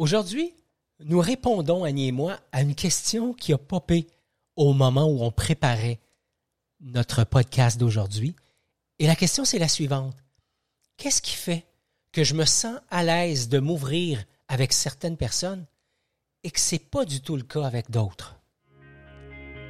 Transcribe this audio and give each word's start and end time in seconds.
Aujourd'hui, 0.00 0.54
nous 1.04 1.20
répondons, 1.20 1.84
Annie 1.84 2.08
et 2.08 2.12
moi, 2.12 2.38
à 2.52 2.62
une 2.62 2.74
question 2.74 3.34
qui 3.34 3.52
a 3.52 3.58
popé 3.58 4.06
au 4.56 4.72
moment 4.72 5.04
où 5.04 5.22
on 5.22 5.30
préparait 5.30 6.00
notre 6.80 7.24
podcast 7.24 7.78
d'aujourd'hui. 7.78 8.34
Et 8.98 9.06
la 9.06 9.14
question, 9.14 9.44
c'est 9.44 9.58
la 9.58 9.68
suivante. 9.68 10.16
Qu'est-ce 10.96 11.20
qui 11.20 11.34
fait 11.34 11.66
que 12.12 12.24
je 12.24 12.32
me 12.32 12.46
sens 12.46 12.78
à 12.88 13.04
l'aise 13.04 13.50
de 13.50 13.58
m'ouvrir 13.58 14.24
avec 14.48 14.72
certaines 14.72 15.18
personnes 15.18 15.66
et 16.44 16.50
que 16.50 16.60
c'est 16.60 16.78
pas 16.78 17.04
du 17.04 17.20
tout 17.20 17.36
le 17.36 17.42
cas 17.42 17.66
avec 17.66 17.90
d'autres? 17.90 18.40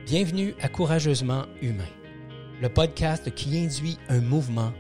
Bienvenue 0.07 0.55
à 0.61 0.69
Courageusement 0.69 1.47
Humain, 1.61 1.91
le 2.61 2.73
podcast 2.73 3.35
qui 3.35 3.59
induit 3.59 3.99
un 4.09 4.21
mouvement, 4.21 4.73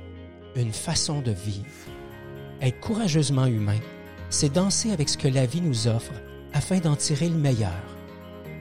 une 0.54 0.72
façon 0.72 1.20
de 1.20 1.32
vivre. 1.32 1.66
Être 2.60 2.78
courageusement 2.78 3.46
humain, 3.46 3.80
c'est 4.30 4.52
danser 4.52 4.92
avec 4.92 5.08
ce 5.08 5.18
que 5.18 5.28
la 5.28 5.44
vie 5.44 5.60
nous 5.60 5.88
offre 5.88 6.12
afin 6.52 6.78
d'en 6.78 6.96
tirer 6.96 7.28
le 7.28 7.36
meilleur. 7.36 7.82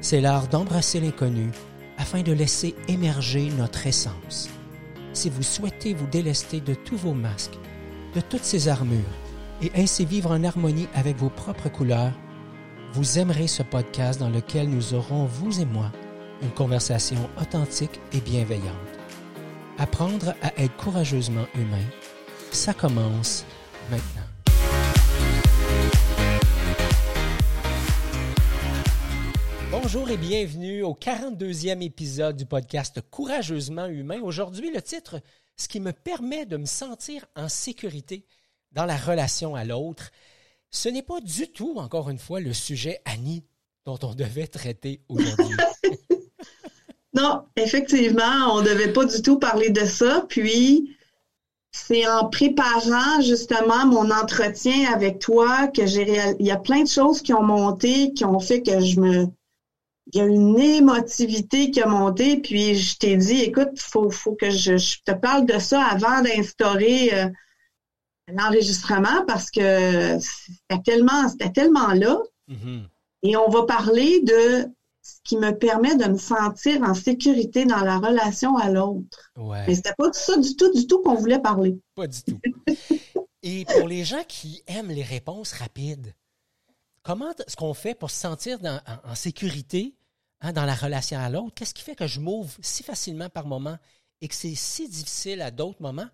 C'est 0.02 0.22
l'art 0.22 0.48
d'embrasser 0.48 1.00
l'inconnu 1.00 1.52
afin 1.98 2.22
de 2.22 2.32
laisser 2.32 2.76
émerger 2.88 3.50
notre 3.58 3.86
essence. 3.86 4.50
Si 5.14 5.30
vous 5.30 5.44
souhaitez 5.44 5.94
vous 5.94 6.08
délester 6.08 6.60
de 6.60 6.74
tous 6.74 6.98
vos 6.98 7.14
masques, 7.14 7.58
de 8.16 8.22
toutes 8.22 8.44
ces 8.44 8.68
armures, 8.68 9.00
et 9.62 9.72
ainsi 9.76 10.06
vivre 10.06 10.32
en 10.32 10.44
harmonie 10.44 10.88
avec 10.96 11.18
vos 11.18 11.30
propres 11.30 11.70
couleurs, 11.70 12.14
vous 12.94 13.20
aimerez 13.20 13.48
ce 13.48 13.62
podcast 13.62 14.20
dans 14.20 14.30
lequel 14.30 14.70
nous 14.70 14.94
aurons, 14.94 15.26
vous 15.26 15.62
et 15.62 15.66
moi, 15.66 15.92
une 16.42 16.52
conversation 16.52 17.30
authentique 17.40 18.00
et 18.14 18.22
bienveillante. 18.22 18.74
Apprendre 19.78 20.34
à 20.42 20.58
être 20.58 20.76
courageusement 20.78 21.46
humain, 21.56 21.86
ça 22.52 22.74
commence 22.74 23.46
maintenant. 23.92 24.29
Bonjour 29.92 30.12
et 30.12 30.18
bienvenue 30.18 30.84
au 30.84 30.94
42e 30.94 31.82
épisode 31.82 32.36
du 32.36 32.46
podcast 32.46 33.02
Courageusement 33.10 33.88
humain. 33.88 34.22
Aujourd'hui, 34.22 34.72
le 34.72 34.84
titre, 34.84 35.20
ce 35.58 35.68
qui 35.68 35.80
me 35.80 35.94
permet 35.94 36.46
de 36.46 36.58
me 36.58 36.68
sentir 36.68 37.26
en 37.36 37.50
sécurité 37.50 38.24
dans 38.72 38.86
la 38.86 38.96
relation 38.96 39.56
à 39.56 39.66
l'autre. 39.66 40.12
Ce 40.70 40.90
n'est 40.90 41.02
pas 41.02 41.20
du 41.22 41.52
tout, 41.52 41.74
encore 41.78 42.12
une 42.12 42.20
fois, 42.20 42.40
le 42.40 42.54
sujet, 42.54 43.02
Annie, 43.04 43.44
dont 43.84 43.98
on 44.04 44.14
devait 44.14 44.46
traiter 44.46 45.02
aujourd'hui. 45.10 45.58
non, 47.16 47.46
effectivement, 47.56 48.54
on 48.54 48.62
ne 48.62 48.70
devait 48.70 48.94
pas 48.94 49.06
du 49.06 49.24
tout 49.24 49.40
parler 49.40 49.72
de 49.72 49.86
ça. 49.86 50.24
Puis, 50.30 50.96
c'est 51.72 52.08
en 52.08 52.30
préparant 52.30 53.22
justement 53.22 53.88
mon 53.88 54.12
entretien 54.12 54.94
avec 54.94 55.18
toi 55.18 55.68
que 55.70 55.88
j'ai 55.88 56.04
réalisé. 56.04 56.38
Il 56.42 56.46
y 56.46 56.52
a 56.52 56.58
plein 56.58 56.84
de 56.84 56.90
choses 56.90 57.24
qui 57.24 57.34
ont 57.34 57.42
monté, 57.42 58.14
qui 58.14 58.24
ont 58.24 58.40
fait 58.40 58.62
que 58.62 58.82
je 58.82 59.00
me 59.00 59.30
il 60.12 60.18
y 60.20 60.22
a 60.22 60.26
une 60.26 60.60
émotivité 60.60 61.72
qui 61.72 61.82
a 61.82 61.88
monté, 61.88 62.38
puis 62.38 62.76
je 62.76 62.98
t'ai 62.98 63.16
dit, 63.16 63.42
écoute, 63.42 63.70
il 63.74 63.82
faut, 63.82 64.10
faut 64.10 64.36
que 64.36 64.50
je, 64.50 65.02
te 65.04 65.12
parle 65.12 65.46
de 65.46 65.60
ça 65.60 65.84
avant 65.84 66.22
d'instaurer 66.22 67.14
euh, 67.14 67.30
l'enregistrement 68.28 69.26
parce 69.28 69.52
que 69.52 70.20
c'était 70.20 70.82
tellement, 70.84 71.30
c'était 71.30 71.52
tellement 71.52 71.94
là. 71.94 72.20
Mm-hmm. 72.50 72.88
Et 73.24 73.38
on 73.38 73.50
va 73.50 73.64
parler 73.64 74.22
de 74.22 74.70
ce 75.02 75.20
qui 75.24 75.38
me 75.38 75.52
permet 75.52 75.96
de 75.96 76.06
me 76.06 76.18
sentir 76.18 76.82
en 76.82 76.94
sécurité 76.94 77.66
dans 77.66 77.84
la 77.84 78.00
relation 78.00 78.58
à 78.58 78.70
l'autre. 78.70 79.32
Ouais. 79.38 79.66
Mais 79.68 79.76
c'était 79.76 79.94
pas 79.98 80.12
ça 80.14 80.38
du 80.38 80.56
tout, 80.56 80.72
du 80.74 80.88
tout 80.88 81.02
qu'on 81.02 81.16
voulait 81.16 81.40
parler. 81.40 81.78
Pas 81.96 82.08
du 82.08 82.22
tout. 82.24 82.40
Et 83.44 83.66
pour 83.66 83.88
les 83.88 84.04
gens 84.04 84.24
qui 84.28 84.64
aiment 84.68 84.92
les 84.92 85.04
réponses 85.04 85.54
rapides, 85.54 86.14
comment 87.04 87.32
est-ce 87.32 87.56
qu'on 87.56 87.74
fait 87.74 87.96
pour 87.96 88.12
se 88.12 88.18
sentir 88.18 88.60
en, 89.06 89.16
sécurité 89.16 89.96
Hein, 90.42 90.54
dans 90.54 90.66
la 90.66 90.76
relation 90.76 91.20
à 91.20 91.30
l'autre, 91.30 91.54
qu'est-ce 91.54 91.74
qui 91.74 91.84
fait 91.84 91.96
que 91.96 92.08
je 92.08 92.20
m'ouvre 92.20 92.56
si 92.62 92.82
facilement 92.84 93.30
par 93.30 93.46
moment 93.46 93.78
et 94.22 94.28
que 94.28 94.36
c'est 94.36 94.56
si 94.56 94.88
difficile 94.88 95.42
à 95.42 95.52
d'autres 95.52 95.82
moments? 95.82 96.10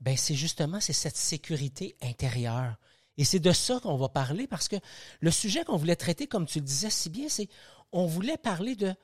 Ben, 0.00 0.16
c'est 0.16 0.34
justement 0.34 0.80
cette 0.80 1.16
sécurité 1.16 1.96
intérieure. 2.02 2.76
Et 3.16 3.24
c'est 3.24 3.38
de 3.38 3.52
ça 3.52 3.78
qu'on 3.80 3.96
va 3.96 4.08
parler 4.08 4.46
parce 4.46 4.68
que 4.68 4.76
le 5.20 5.30
sujet 5.30 5.64
qu'on 5.64 5.76
voulait 5.76 5.96
traiter, 5.96 6.26
comme 6.26 6.46
tu 6.46 6.58
le 6.58 6.64
disais 6.64 6.90
si 6.90 7.08
bien, 7.08 7.28
c'est 7.28 7.48
on 7.92 8.06
voulait 8.06 8.36
parler 8.36 8.74
de 8.74 8.94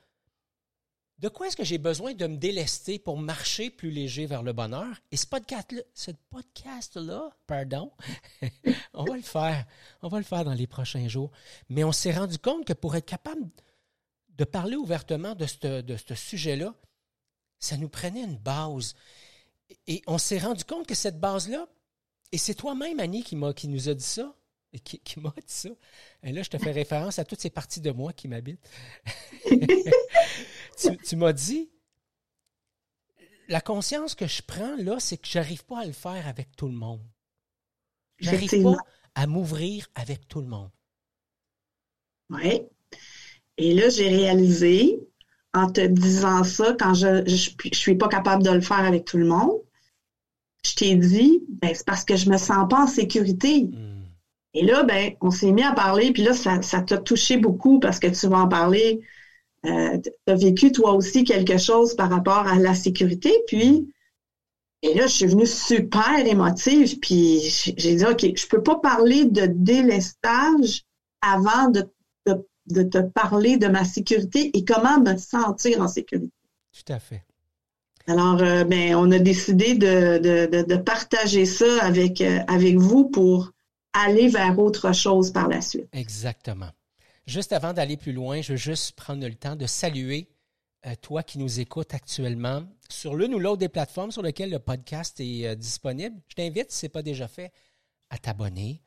de 1.19 1.27
quoi 1.27 1.47
est-ce 1.47 1.57
que 1.57 1.65
j'ai 1.65 1.77
besoin 1.77 2.13
de 2.13 2.27
me 2.27 2.37
délester 2.37 2.97
pour 2.97 3.17
marcher 3.17 3.69
plus 3.69 3.91
léger 3.91 4.25
vers 4.25 4.41
le 4.41 4.53
bonheur? 4.53 4.87
Et 5.11 5.17
ce 5.17 5.25
podcast-là, 5.25 5.81
ce 5.93 6.11
podcast-là, 6.29 7.29
pardon, 7.45 7.91
on 8.93 9.03
va 9.03 9.17
le 9.17 9.21
faire. 9.21 9.65
On 10.01 10.07
va 10.07 10.19
le 10.19 10.23
faire 10.23 10.45
dans 10.45 10.53
les 10.53 10.67
prochains 10.67 11.09
jours. 11.09 11.31
Mais 11.67 11.83
on 11.83 11.91
s'est 11.91 12.13
rendu 12.13 12.37
compte 12.37 12.63
que 12.63 12.71
pour 12.71 12.95
être 12.95 13.05
capable 13.05 13.49
de 14.39 14.45
parler 14.45 14.77
ouvertement 14.77 15.35
de 15.35 15.45
ce 15.45 15.81
de 15.81 16.15
sujet-là, 16.15 16.73
ça 17.59 17.75
nous 17.75 17.89
prenait 17.89 18.23
une 18.23 18.37
base. 18.37 18.95
Et 19.85 20.01
on 20.07 20.17
s'est 20.17 20.39
rendu 20.39 20.63
compte 20.63 20.87
que 20.87 20.95
cette 20.95 21.19
base-là, 21.19 21.67
et 22.31 22.37
c'est 22.37 22.55
toi-même, 22.55 23.01
Annie, 23.01 23.23
qui, 23.23 23.37
qui 23.55 23.67
nous 23.67 23.89
a 23.89 23.93
dit 23.93 24.03
ça, 24.03 24.33
et 24.71 24.79
qui, 24.79 25.19
m'a 25.19 25.33
dit 25.35 25.43
ça. 25.53 25.69
Et 26.23 26.31
là, 26.31 26.41
je 26.41 26.49
te 26.49 26.57
fais 26.57 26.71
référence 26.71 27.19
à 27.19 27.25
toutes 27.25 27.41
ces 27.41 27.49
parties 27.49 27.81
de 27.81 27.91
moi 27.91 28.13
qui 28.13 28.29
m'habitent. 28.29 28.65
tu, 31.05 31.15
m'as 31.17 31.33
dit, 31.33 31.69
la 33.49 33.59
conscience 33.59 34.15
que 34.15 34.27
je 34.27 34.41
prends 34.41 34.77
là, 34.77 35.01
c'est 35.01 35.17
que 35.17 35.27
j'arrive 35.27 35.65
pas 35.65 35.81
à 35.81 35.85
le 35.85 35.91
faire 35.91 36.27
avec 36.27 36.55
tout 36.55 36.67
le 36.67 36.75
monde. 36.75 37.05
J'arrive 38.19 38.63
pas 38.63 38.77
à 39.15 39.27
m'ouvrir 39.27 39.89
avec 39.95 40.29
tout 40.29 40.39
le 40.39 40.47
monde. 40.47 40.71
Oui. 42.29 42.61
Et 43.59 43.73
là, 43.73 43.89
j'ai 43.89 44.07
réalisé, 44.07 44.99
en 45.53 45.69
te 45.69 45.85
disant 45.85 46.43
ça, 46.43 46.75
quand 46.79 46.93
je 46.93 47.29
ne 47.29 47.73
suis 47.73 47.95
pas 47.95 48.07
capable 48.07 48.41
de 48.41 48.51
le 48.51 48.61
faire 48.61 48.85
avec 48.85 49.03
tout 49.03 49.17
le 49.17 49.25
monde, 49.25 49.59
je 50.65 50.75
t'ai 50.75 50.95
dit, 50.95 51.43
ben, 51.61 51.71
c'est 51.73 51.85
parce 51.85 52.05
que 52.05 52.15
je 52.15 52.29
me 52.29 52.37
sens 52.37 52.67
pas 52.69 52.83
en 52.83 52.87
sécurité. 52.87 53.63
Hmm. 53.63 54.03
Et 54.53 54.63
là, 54.63 54.83
ben, 54.83 55.13
on 55.19 55.29
s'est 55.29 55.51
mis 55.51 55.63
à 55.63 55.73
parler, 55.73 56.11
puis 56.11 56.23
là, 56.23 56.33
ça, 56.33 56.59
t'a 56.59 56.97
touché 56.97 57.37
beaucoup 57.37 57.79
parce 57.79 57.99
que 57.99 58.07
tu 58.07 58.27
vas 58.27 58.39
en 58.39 58.47
parler. 58.47 59.01
Euh, 59.65 59.97
tu 60.01 60.31
as 60.31 60.35
vécu 60.35 60.71
toi 60.71 60.93
aussi 60.93 61.25
quelque 61.25 61.57
chose 61.57 61.95
par 61.95 62.09
rapport 62.09 62.47
à 62.47 62.57
la 62.57 62.73
sécurité, 62.73 63.33
puis 63.45 63.91
et 64.81 64.93
là, 64.93 65.07
je 65.07 65.11
suis 65.11 65.25
venue 65.25 65.45
super 65.45 66.25
émotive, 66.25 66.99
puis 66.99 67.41
j'ai 67.75 67.95
dit, 67.95 68.05
OK, 68.05 68.25
je 68.33 68.47
peux 68.47 68.63
pas 68.63 68.77
parler 68.77 69.25
de 69.25 69.45
délestage 69.45 70.85
avant 71.21 71.69
de 71.69 71.85
de 72.69 72.83
te 72.83 72.99
parler 72.99 73.57
de 73.57 73.67
ma 73.67 73.83
sécurité 73.83 74.51
et 74.57 74.63
comment 74.65 74.99
me 74.99 75.17
sentir 75.17 75.81
en 75.81 75.87
sécurité. 75.87 76.31
Tout 76.71 76.93
à 76.93 76.99
fait. 76.99 77.23
Alors, 78.07 78.41
euh, 78.41 78.63
ben, 78.63 78.95
on 78.95 79.11
a 79.11 79.19
décidé 79.19 79.75
de, 79.75 80.75
partager 80.77 81.45
ça 81.45 81.83
avec, 81.83 82.21
euh, 82.21 82.39
avec 82.47 82.77
vous 82.77 83.07
pour 83.09 83.51
aller 83.93 84.27
vers 84.27 84.57
autre 84.57 84.93
chose 84.93 85.31
par 85.31 85.47
la 85.47 85.61
suite. 85.61 85.87
Exactement. 85.93 86.69
Juste 87.27 87.53
avant 87.53 87.73
d'aller 87.73 87.97
plus 87.97 88.13
loin, 88.13 88.41
je 88.41 88.53
veux 88.53 88.57
juste 88.57 88.93
prendre 88.93 89.25
le 89.25 89.35
temps 89.35 89.55
de 89.55 89.67
saluer 89.67 90.27
euh, 90.87 90.95
toi 91.01 91.21
qui 91.21 91.37
nous 91.37 91.59
écoutes 91.59 91.93
actuellement 91.93 92.63
sur 92.89 93.15
l'une 93.15 93.35
ou 93.35 93.39
l'autre 93.39 93.57
des 93.57 93.69
plateformes 93.69 94.11
sur 94.11 94.23
lesquelles 94.23 94.49
le 94.49 94.59
podcast 94.59 95.19
est 95.19 95.55
disponible. 95.55 96.15
Je 96.27 96.35
t'invite, 96.35 96.71
si 96.71 96.79
ce 96.79 96.85
n'est 96.85 96.89
pas 96.89 97.03
déjà 97.03 97.27
fait, 97.27 97.51
à 98.09 98.17
t'abonner, 98.17 98.81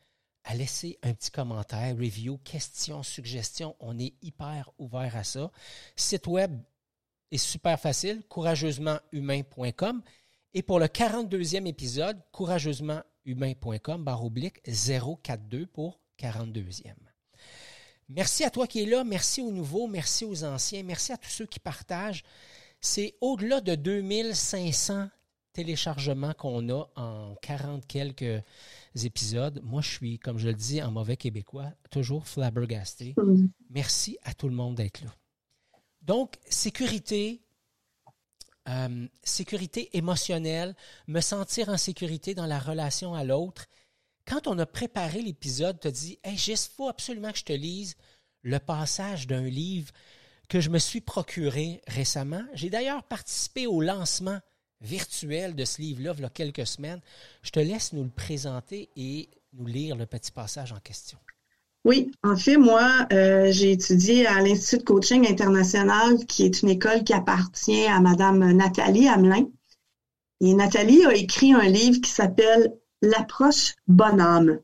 à 0.45 0.55
laisser 0.55 0.99
un 1.03 1.15
petit 1.15 1.31
commentaire, 1.31 1.97
review, 1.97 2.39
question, 2.39 3.03
suggestion. 3.03 3.77
On 3.81 3.99
est 3.99 4.15
hyper 4.23 4.71
ouvert 4.79 5.17
à 5.17 5.25
ça. 5.25 5.51
Site 5.97 6.27
web 6.27 6.61
est 7.31 7.39
super 7.39 7.79
facile, 7.79 8.23
courageusementhumain.com. 8.29 10.03
Et 10.55 10.63
pour 10.63 10.79
le 10.79 10.87
42e 10.87 11.67
épisode, 11.67 12.21
courageusementhumain.com, 12.33 14.05
barre 14.05 14.25
oblique 14.25 14.61
042 14.65 15.67
pour 15.67 16.01
42e. 16.19 16.95
Merci 18.09 18.45
à 18.45 18.51
toi 18.51 18.67
qui 18.67 18.83
es 18.83 18.87
là, 18.87 19.05
merci 19.05 19.41
aux 19.41 19.51
nouveaux, 19.51 19.87
merci 19.87 20.25
aux 20.25 20.45
anciens, 20.45 20.83
merci 20.83 21.13
à 21.13 21.17
tous 21.17 21.31
ceux 21.31 21.47
qui 21.47 21.59
partagent. 21.59 22.25
C'est 22.81 23.15
au-delà 23.21 23.61
de 23.61 23.75
2500 23.75 25.09
téléchargements 25.53 26.35
qu'on 26.35 26.69
a 26.71 26.89
en 26.97 27.35
40 27.43 27.87
quelques 27.87 28.43
épisodes. 29.03 29.61
Moi, 29.63 29.83
je 29.83 29.91
suis, 29.91 30.19
comme 30.19 30.39
je 30.39 30.49
le 30.49 30.55
dis 30.55 30.83
en 30.83 30.91
mauvais 30.91 31.17
québécois, 31.17 31.73
toujours 31.91 32.27
flabbergasté. 32.27 33.15
Mm. 33.17 33.47
Merci 33.71 34.19
à 34.23 34.35
tout 34.35 34.49
le 34.49 34.55
monde 34.55 34.77
d'être 34.77 35.03
là. 35.03 35.11
Donc, 36.03 36.37
sécurité, 36.49 37.43
euh, 38.69 39.07
sécurité 39.23 39.97
émotionnelle, 39.97 40.75
me 41.07 41.21
sentir 41.21 41.69
en 41.69 41.77
sécurité 41.77 42.35
dans 42.35 42.47
la 42.47 42.59
relation 42.59 43.15
à 43.15 43.25
l'autre. 43.25 43.67
Quand 44.27 44.47
on 44.47 44.59
a 44.59 44.67
préparé 44.67 45.23
l'épisode, 45.23 45.79
tu 45.81 45.89
as 45.89 45.93
dit 45.93 46.19
Hey, 46.25 46.37
il 46.37 46.57
faut 46.57 46.89
absolument 46.89 47.33
que 47.33 47.39
je 47.39 47.45
te 47.45 47.53
lise 47.53 47.97
le 48.43 48.59
passage 48.59 49.27
d'un 49.27 49.43
livre 49.43 49.93
que 50.49 50.61
je 50.61 50.71
me 50.71 50.79
suis 50.79 51.01
procuré 51.01 51.81
récemment. 51.87 52.43
J'ai 52.53 52.69
d'ailleurs 52.69 53.05
participé 53.05 53.67
au 53.67 53.81
lancement 53.81 54.39
virtuel 54.83 55.55
de 55.55 55.65
ce 55.65 55.81
livre-là, 55.81 56.15
il 56.17 56.23
y 56.23 56.25
a 56.25 56.31
quelques 56.31 56.67
semaines. 56.67 57.01
Je 57.43 57.51
te 57.51 57.61
laisse 57.61 57.93
nous 57.93 58.05
le 58.05 58.11
présenter 58.11 58.89
et 58.97 59.29
nous 59.55 59.67
lire 59.67 59.97
le 59.97 60.07
petit 60.07 60.33
passage 60.33 60.73
en 60.73 60.81
question. 60.81 61.19
Oui, 61.85 62.13
en 62.23 62.37
fait, 62.37 62.57
moi, 62.57 63.07
euh, 63.13 63.51
j'ai 63.51 63.73
étudié 63.73 64.27
à 64.27 64.41
l'Institut 64.41 64.79
de 64.79 64.85
coaching 64.85 65.29
international, 65.29 66.25
qui 66.27 66.45
est 66.45 66.63
une 66.63 66.69
école 66.69 67.03
qui 67.03 67.13
appartient 67.13 67.87
à 67.87 68.01
Madame 68.01 68.53
Nathalie 68.53 69.09
Hamelin. 69.09 69.49
Et 70.41 70.55
Nathalie 70.55 71.05
a 71.05 71.15
écrit 71.15 71.53
un 71.53 71.69
livre 71.69 72.01
qui 72.01 72.11
s'appelle 72.11 72.73
L'approche 73.01 73.75
bonhomme. 73.89 74.61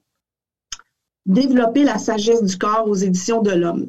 Développer 1.26 1.82
la 1.82 1.99
sagesse 1.99 2.44
du 2.44 2.56
corps 2.56 2.88
aux 2.88 2.94
éditions 2.94 3.43
de 3.43 3.50
l'homme. 3.50 3.88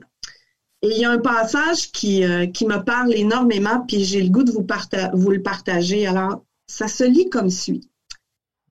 Et 0.81 0.89
il 0.91 0.97
y 0.97 1.05
a 1.05 1.11
un 1.11 1.19
passage 1.19 1.91
qui, 1.91 2.23
euh, 2.23 2.47
qui 2.47 2.65
me 2.65 2.83
parle 2.83 3.13
énormément, 3.13 3.83
puis 3.85 4.03
j'ai 4.05 4.21
le 4.21 4.29
goût 4.29 4.43
de 4.43 4.51
vous, 4.51 4.65
vous 5.13 5.31
le 5.31 5.41
partager. 5.41 6.07
Alors, 6.07 6.45
ça 6.67 6.87
se 6.87 7.03
lit 7.03 7.29
comme 7.29 7.49
suit. 7.49 7.89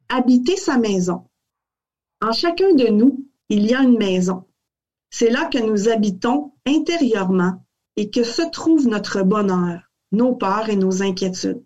Habiter 0.09 0.57
sa 0.57 0.79
maison. 0.79 1.27
En 2.23 2.33
chacun 2.33 2.75
de 2.75 2.89
nous, 2.89 3.27
il 3.49 3.67
y 3.67 3.75
a 3.75 3.83
une 3.83 3.99
maison. 3.99 4.45
C'est 5.11 5.31
là 5.31 5.47
que 5.47 5.59
nous 5.59 5.89
habitons 5.89 6.53
intérieurement 6.67 7.65
et 7.97 8.11
que 8.11 8.23
se 8.25 8.43
trouve 8.51 8.89
notre 8.89 9.23
bonheur, 9.23 9.83
nos 10.13 10.35
peurs 10.35 10.69
et 10.69 10.77
nos 10.77 11.03
inquiétudes. 11.03 11.63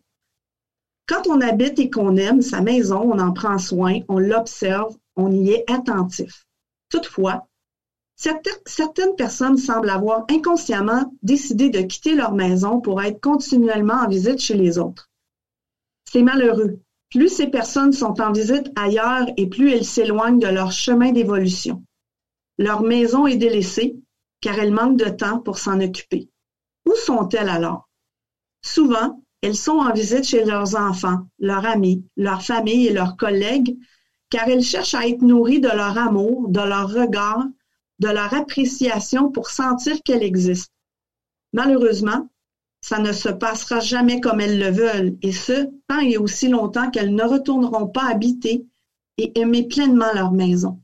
Quand 1.07 1.27
on 1.27 1.41
habite 1.41 1.79
et 1.79 1.91
qu'on 1.91 2.17
aime 2.17 2.43
sa 2.43 2.61
maison, 2.61 3.01
on 3.03 3.19
en 3.19 3.33
prend 3.33 3.59
soin, 3.59 4.01
on 4.09 4.19
l'observe, 4.19 4.97
on 5.17 5.33
y 5.33 5.51
est 5.51 5.71
attentif. 5.71 6.47
Toutefois, 6.89 7.49
certaines 8.67 9.17
personnes 9.17 9.57
semblent 9.57 9.91
avoir 9.91 10.25
inconsciemment 10.31 11.13
décidé 11.23 11.71
de 11.71 11.81
quitter 11.81 12.15
leur 12.15 12.35
maison 12.35 12.81
pour 12.81 13.03
être 13.03 13.21
continuellement 13.21 13.95
en 13.95 14.09
visite 14.09 14.39
chez 14.39 14.55
les 14.55 14.79
autres. 14.79 15.11
C'est 16.11 16.23
malheureux. 16.23 16.81
Plus 17.11 17.29
ces 17.29 17.49
personnes 17.49 17.93
sont 17.93 18.21
en 18.21 18.33
visite 18.33 18.71
ailleurs 18.77 19.27
et 19.37 19.47
plus 19.49 19.73
elles 19.73 19.85
s'éloignent 19.85 20.39
de 20.39 20.47
leur 20.47 20.73
chemin 20.73 21.13
d'évolution. 21.13 21.83
Leur 22.59 22.83
maison 22.83 23.27
est 23.27 23.37
délaissée 23.37 23.97
car 24.41 24.59
elles 24.59 24.73
manquent 24.73 24.99
de 24.99 25.11
temps 25.11 25.39
pour 25.39 25.59
s'en 25.59 25.81
occuper. 25.81 26.29
Où 26.87 26.95
sont-elles 26.95 27.49
alors? 27.49 27.89
Souvent, 28.63 29.23
elles 29.43 29.57
sont 29.57 29.79
en 29.79 29.93
visite 29.93 30.25
chez 30.25 30.45
leurs 30.45 30.77
enfants, 30.77 31.27
leurs 31.39 31.67
amis, 31.67 32.05
leurs 32.17 32.43
familles 32.43 32.87
et 32.87 32.93
leurs 32.93 33.17
collègues, 33.17 33.77
car 34.31 34.49
elles 34.49 34.63
cherchent 34.63 34.95
à 34.95 35.07
être 35.07 35.23
nourries 35.23 35.61
de 35.61 35.69
leur 35.69 35.99
amour, 35.99 36.49
de 36.49 36.61
leur 36.61 36.89
regard, 36.89 37.45
de 38.03 38.09
leur 38.09 38.35
appréciation 38.35 39.31
pour 39.31 39.49
sentir 39.49 40.03
qu'elles 40.03 40.25
existent. 40.25 40.75
Malheureusement, 41.53 42.29
ça 42.81 42.99
ne 42.99 43.13
se 43.13 43.29
passera 43.29 43.79
jamais 43.79 44.21
comme 44.21 44.41
elles 44.41 44.59
le 44.59 44.71
veulent, 44.71 45.17
et 45.23 45.31
ce, 45.31 45.71
tant 45.87 46.01
et 46.01 46.19
aussi 46.19 46.49
longtemps 46.49 46.91
qu'elles 46.91 47.15
ne 47.15 47.23
retourneront 47.23 47.87
pas 47.87 48.11
habiter 48.11 48.67
et 49.19 49.39
aimer 49.39 49.69
pleinement 49.69 50.13
leur 50.15 50.33
maison. 50.33 50.81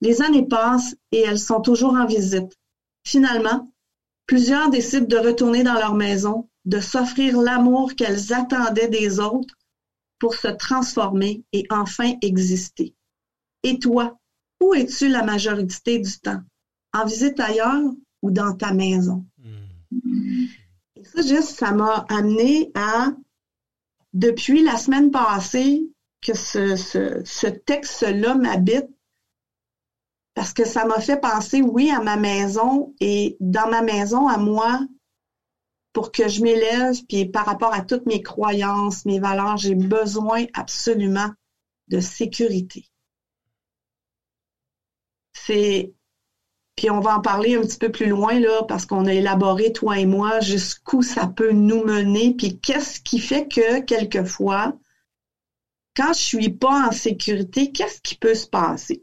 Les 0.00 0.22
années 0.22 0.46
passent 0.46 0.94
et 1.10 1.22
elles 1.22 1.40
sont 1.40 1.60
toujours 1.60 1.94
en 1.94 2.06
visite. 2.06 2.56
Finalement, 3.04 3.68
plusieurs 4.26 4.70
décident 4.70 5.08
de 5.08 5.16
retourner 5.16 5.64
dans 5.64 5.74
leur 5.74 5.94
maison, 5.94 6.48
de 6.64 6.78
s'offrir 6.78 7.40
l'amour 7.40 7.94
qu'elles 7.96 8.32
attendaient 8.32 8.88
des 8.88 9.18
autres 9.18 9.56
pour 10.20 10.34
se 10.34 10.48
transformer 10.48 11.42
et 11.52 11.66
enfin 11.70 12.12
exister. 12.22 12.94
Et 13.64 13.80
toi, 13.80 14.16
où 14.60 14.74
es-tu 14.74 15.08
la 15.08 15.22
majorité 15.22 15.98
du 15.98 16.18
temps? 16.18 16.40
En 16.92 17.04
visite 17.04 17.38
ailleurs 17.40 17.82
ou 18.22 18.30
dans 18.30 18.54
ta 18.54 18.72
maison? 18.72 19.26
Hmm. 19.38 20.46
Et 20.96 21.04
ça, 21.04 21.22
juste, 21.22 21.58
ça 21.58 21.72
m'a 21.72 22.06
amené 22.08 22.70
à, 22.74 23.12
depuis 24.12 24.62
la 24.62 24.76
semaine 24.76 25.10
passée, 25.10 25.88
que 26.22 26.34
ce, 26.34 26.74
ce 26.76 27.46
texte-là 27.46 28.34
m'habite 28.34 28.88
parce 30.36 30.52
que 30.52 30.66
ça 30.66 30.84
m'a 30.84 31.00
fait 31.00 31.18
penser, 31.18 31.62
oui, 31.62 31.90
à 31.90 32.00
ma 32.00 32.16
maison 32.16 32.94
et 33.00 33.38
dans 33.40 33.70
ma 33.70 33.80
maison, 33.80 34.28
à 34.28 34.36
moi, 34.36 34.80
pour 35.94 36.12
que 36.12 36.28
je 36.28 36.42
m'élève, 36.42 36.94
puis 37.08 37.24
par 37.24 37.46
rapport 37.46 37.72
à 37.72 37.80
toutes 37.80 38.04
mes 38.04 38.22
croyances, 38.22 39.06
mes 39.06 39.18
valeurs, 39.18 39.56
j'ai 39.56 39.74
besoin 39.74 40.44
absolument 40.52 41.30
de 41.88 42.00
sécurité. 42.00 42.84
C'est 45.46 45.92
puis 46.76 46.90
on 46.90 47.00
va 47.00 47.16
en 47.16 47.20
parler 47.22 47.56
un 47.56 47.62
petit 47.62 47.78
peu 47.78 47.90
plus 47.90 48.06
loin 48.06 48.38
là 48.38 48.62
parce 48.68 48.84
qu'on 48.84 49.06
a 49.06 49.14
élaboré 49.14 49.72
toi 49.72 49.98
et 49.98 50.04
moi 50.04 50.40
jusqu'où 50.40 51.00
ça 51.00 51.26
peut 51.26 51.52
nous 51.52 51.84
mener 51.84 52.34
puis 52.34 52.58
qu'est-ce 52.60 53.00
qui 53.00 53.18
fait 53.18 53.48
que 53.48 53.80
quelquefois 53.80 54.76
quand 55.96 56.12
je 56.12 56.20
suis 56.20 56.50
pas 56.50 56.88
en 56.88 56.92
sécurité, 56.92 57.72
qu'est-ce 57.72 58.00
qui 58.02 58.16
peut 58.16 58.34
se 58.34 58.46
passer? 58.46 59.02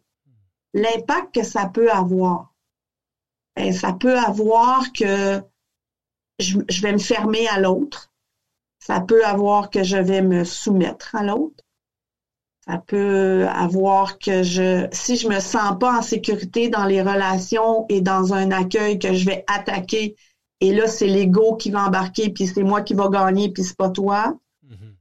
L'impact 0.74 1.34
que 1.34 1.44
ça 1.44 1.68
peut 1.68 1.92
avoir. 1.92 2.54
Ben, 3.56 3.74
ça 3.74 3.94
peut 3.94 4.18
avoir 4.18 4.94
que 4.94 5.42
je, 6.40 6.82
vais 6.82 6.94
me 6.94 7.00
fermer 7.00 7.48
à 7.48 7.60
l'autre. 7.60 8.14
Ça 8.80 9.02
peut 9.02 9.26
avoir 9.26 9.70
que 9.70 9.84
je 9.84 9.98
vais 9.98 10.22
me 10.22 10.44
soumettre 10.44 11.16
à 11.16 11.24
l'autre. 11.24 11.64
Ça 12.66 12.78
peut 12.78 13.46
avoir 13.50 14.20
que 14.20 14.42
je, 14.42 14.88
si 14.94 15.18
je 15.18 15.28
me 15.28 15.40
sens 15.42 15.78
pas 15.80 15.98
en 15.98 16.02
sécurité 16.02 16.70
dans 16.70 16.86
les 16.86 17.02
relations 17.02 17.86
et 17.90 18.00
dans 18.00 18.34
un 18.34 18.52
accueil 18.52 19.00
que 19.00 19.14
je 19.14 19.26
vais 19.26 19.44
attaquer, 19.48 20.16
et 20.62 20.74
là, 20.74 20.88
c'est 20.88 21.08
l'ego 21.08 21.58
qui 21.58 21.72
va 21.72 21.86
embarquer, 21.86 22.30
puis 22.30 22.48
c'est 22.48 22.64
moi 22.64 22.82
qui 22.82 22.94
va 22.94 23.10
gagner, 23.10 23.52
puis 23.52 23.64
c'est 23.64 23.76
pas 23.76 23.90
toi. 23.90 24.38
Mm-hmm. 24.66 24.94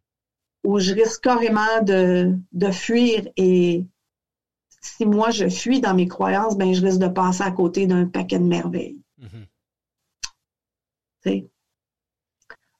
Ou 0.64 0.81
je 0.81 0.93
risque 0.93 1.23
carrément 1.23 1.82
de, 1.82 2.37
de 2.50 2.70
fuir 2.73 3.29
et 3.37 3.87
si 4.81 5.06
moi 5.06 5.31
je 5.31 5.49
fuis 5.49 5.81
dans 5.81 5.94
mes 5.94 6.09
croyances, 6.09 6.56
ben 6.56 6.75
je 6.75 6.85
risque 6.85 6.99
de 6.99 7.06
passer 7.06 7.44
à 7.44 7.53
côté 7.53 7.87
d'un 7.87 8.06
paquet 8.06 8.41
de 8.41 8.44
merveilles. 8.44 8.99
Mm-hmm. 9.20 9.47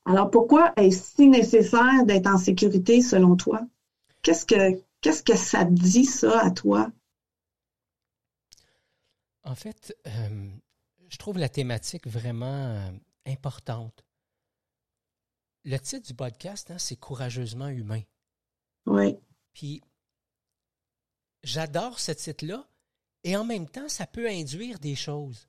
Alors 0.05 0.31
pourquoi 0.31 0.73
est-ce 0.76 1.14
si 1.14 1.29
nécessaire 1.29 2.05
d'être 2.05 2.26
en 2.26 2.38
sécurité 2.38 3.00
selon 3.00 3.37
toi? 3.37 3.61
Qu'est-ce 4.22 4.46
que 4.46 4.82
qu'est-ce 5.00 5.22
que 5.22 5.36
ça 5.36 5.64
dit 5.64 6.04
ça 6.04 6.40
à 6.44 6.50
toi? 6.50 6.90
En 9.44 9.56
fait, 9.56 9.96
euh, 10.06 10.50
je 11.08 11.16
trouve 11.19 11.38
la 11.38 11.48
thématique 11.48 12.06
vraiment 12.06 12.46
euh, 12.46 12.90
importante. 13.26 14.04
Le 15.64 15.76
titre 15.78 16.06
du 16.06 16.14
podcast, 16.14 16.70
hein, 16.70 16.78
c'est 16.78 16.96
Courageusement 16.96 17.69
humain. 17.69 18.02
Oui. 18.86 19.16
Puis 19.52 19.82
j'adore 21.42 21.98
ce 21.98 22.12
titre-là, 22.12 22.69
et 23.24 23.36
en 23.36 23.44
même 23.44 23.69
temps, 23.69 23.88
ça 23.88 24.06
peut 24.06 24.28
induire 24.28 24.78
des 24.78 24.94
choses. 24.94 25.48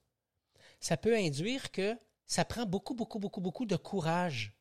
Ça 0.80 0.98
peut 0.98 1.16
induire 1.16 1.72
que 1.72 1.98
ça 2.26 2.46
prend 2.46 2.66
beaucoup, 2.66 2.94
beaucoup, 2.94 3.20
beaucoup, 3.20 3.42
beaucoup 3.42 3.66
de 3.66 3.76
courage. 3.76 4.56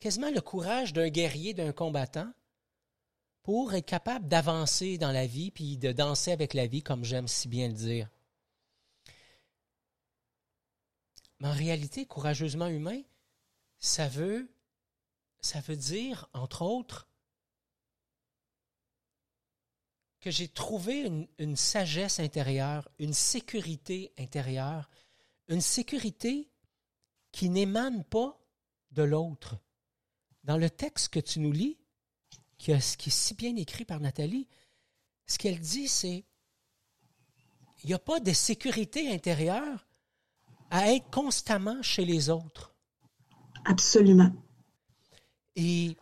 Quasiment 0.00 0.30
le 0.30 0.40
courage 0.40 0.92
d'un 0.92 1.08
guerrier, 1.08 1.54
d'un 1.54 1.72
combattant, 1.72 2.32
pour 3.46 3.74
être 3.74 3.86
capable 3.86 4.26
d'avancer 4.26 4.98
dans 4.98 5.12
la 5.12 5.24
vie, 5.24 5.52
puis 5.52 5.78
de 5.78 5.92
danser 5.92 6.32
avec 6.32 6.52
la 6.52 6.66
vie, 6.66 6.82
comme 6.82 7.04
j'aime 7.04 7.28
si 7.28 7.46
bien 7.46 7.68
le 7.68 7.74
dire. 7.74 8.10
Mais 11.38 11.46
en 11.46 11.52
réalité, 11.52 12.06
courageusement 12.06 12.66
humain, 12.66 13.00
ça 13.78 14.08
veut, 14.08 14.50
ça 15.38 15.60
veut 15.60 15.76
dire, 15.76 16.28
entre 16.32 16.62
autres, 16.62 17.06
que 20.18 20.32
j'ai 20.32 20.48
trouvé 20.48 21.08
une, 21.38 21.54
sagesse 21.54 22.18
intérieure, 22.18 22.88
une 22.98 23.14
sécurité 23.14 24.12
intérieure, 24.18 24.90
une 25.46 25.60
sécurité 25.60 26.50
qui 27.30 27.48
n'émane 27.48 28.02
pas 28.02 28.44
de 28.90 29.04
l'autre. 29.04 29.56
Dans 30.42 30.56
le 30.56 30.68
texte 30.68 31.10
que 31.10 31.20
tu 31.20 31.38
nous 31.38 31.52
lis, 31.52 31.78
qui, 32.58 32.72
est 32.72 33.10
si 33.10 33.34
bien 33.34 33.54
écrit 33.56 33.84
par 33.84 34.00
Nathalie, 34.00 34.48
ce 35.26 35.38
qu'elle 35.38 35.60
dit, 35.60 35.88
c'est 35.88 36.24
il 37.82 37.88
n'y 37.88 37.94
a 37.94 37.98
pas 37.98 38.20
de 38.20 38.32
sécurité 38.32 39.12
intérieure 39.12 39.86
à 40.70 40.92
être 40.92 41.08
constamment 41.10 41.82
chez 41.82 42.04
les 42.04 42.30
autres. 42.30 42.74
Absolument. 43.64 44.32
Et 45.54 45.96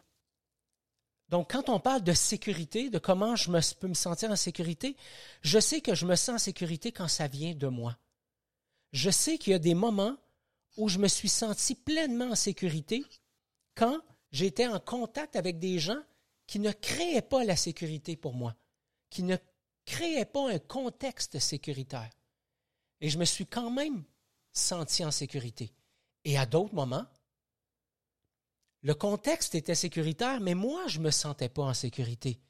donc, 1.29 1.51
quand 1.53 1.69
on 1.69 1.81
parle 1.81 2.03
de 2.03 2.13
sécurité, 2.13 2.91
de 2.91 2.99
comment 2.99 3.35
je 3.37 3.51
me, 3.51 3.61
peux 3.79 3.89
me 3.89 3.95
sentir 3.95 4.31
en 4.31 4.37
sécurité, 4.37 4.97
je 5.43 5.59
sais 5.59 5.81
que 5.81 5.95
je 5.95 6.07
me 6.07 6.15
sens 6.15 6.37
en 6.37 6.39
sécurité 6.39 6.93
quand 6.93 7.09
ça 7.09 7.27
vient 7.27 7.55
de 7.55 7.67
moi. 7.67 7.97
Je 8.93 9.11
sais 9.11 9.39
qu'il 9.39 9.53
y 9.53 9.55
a 9.55 9.59
des 9.59 9.75
moments 9.75 10.17
où 10.77 10.89
je 10.89 10.99
me 10.99 11.09
suis 11.09 11.29
senti 11.29 11.75
pleinement 11.75 12.31
en 12.31 12.35
sécurité 12.35 13.05
quand 13.75 13.99
j'étais 14.33 14.67
en 14.67 14.81
contact 14.81 15.37
avec 15.37 15.59
des 15.59 15.79
gens 15.79 16.01
qui 16.47 16.59
ne 16.59 16.73
créaient 16.73 17.23
pas 17.23 17.45
la 17.45 17.57
sécurité 17.57 18.17
pour 18.17 18.35
moi, 18.35 18.55
qui 19.11 19.23
ne 19.23 19.37
créaient 19.85 20.25
pas 20.25 20.51
un 20.51 20.59
contexte 20.59 21.39
sécuritaire. 21.39 22.11
Et 23.01 23.11
je 23.11 23.19
me 23.19 23.25
suis 23.25 23.47
quand 23.47 23.71
même 23.71 24.05
senti 24.53 25.05
en 25.05 25.11
sécurité. 25.11 25.75
Et 26.25 26.39
à 26.39 26.47
d'autres 26.47 26.75
moments, 26.75 27.07
le 28.83 28.95
contexte 28.95 29.55
était 29.55 29.75
sécuritaire, 29.75 30.41
mais 30.41 30.55
moi, 30.55 30.87
je 30.89 30.99
ne 30.99 31.05
me 31.05 31.11
sentais 31.11 31.49
pas 31.49 31.63
en 31.63 31.75
sécurité. 31.75 32.41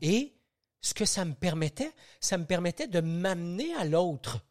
Et 0.00 0.34
ce 0.80 0.94
que 0.94 1.04
ça 1.04 1.24
me 1.24 1.34
permettait, 1.34 1.92
ça 2.20 2.38
me 2.38 2.44
permettait 2.44 2.86
de 2.86 3.00
m'amener 3.00 3.74
à 3.74 3.84
l'autre 3.84 4.44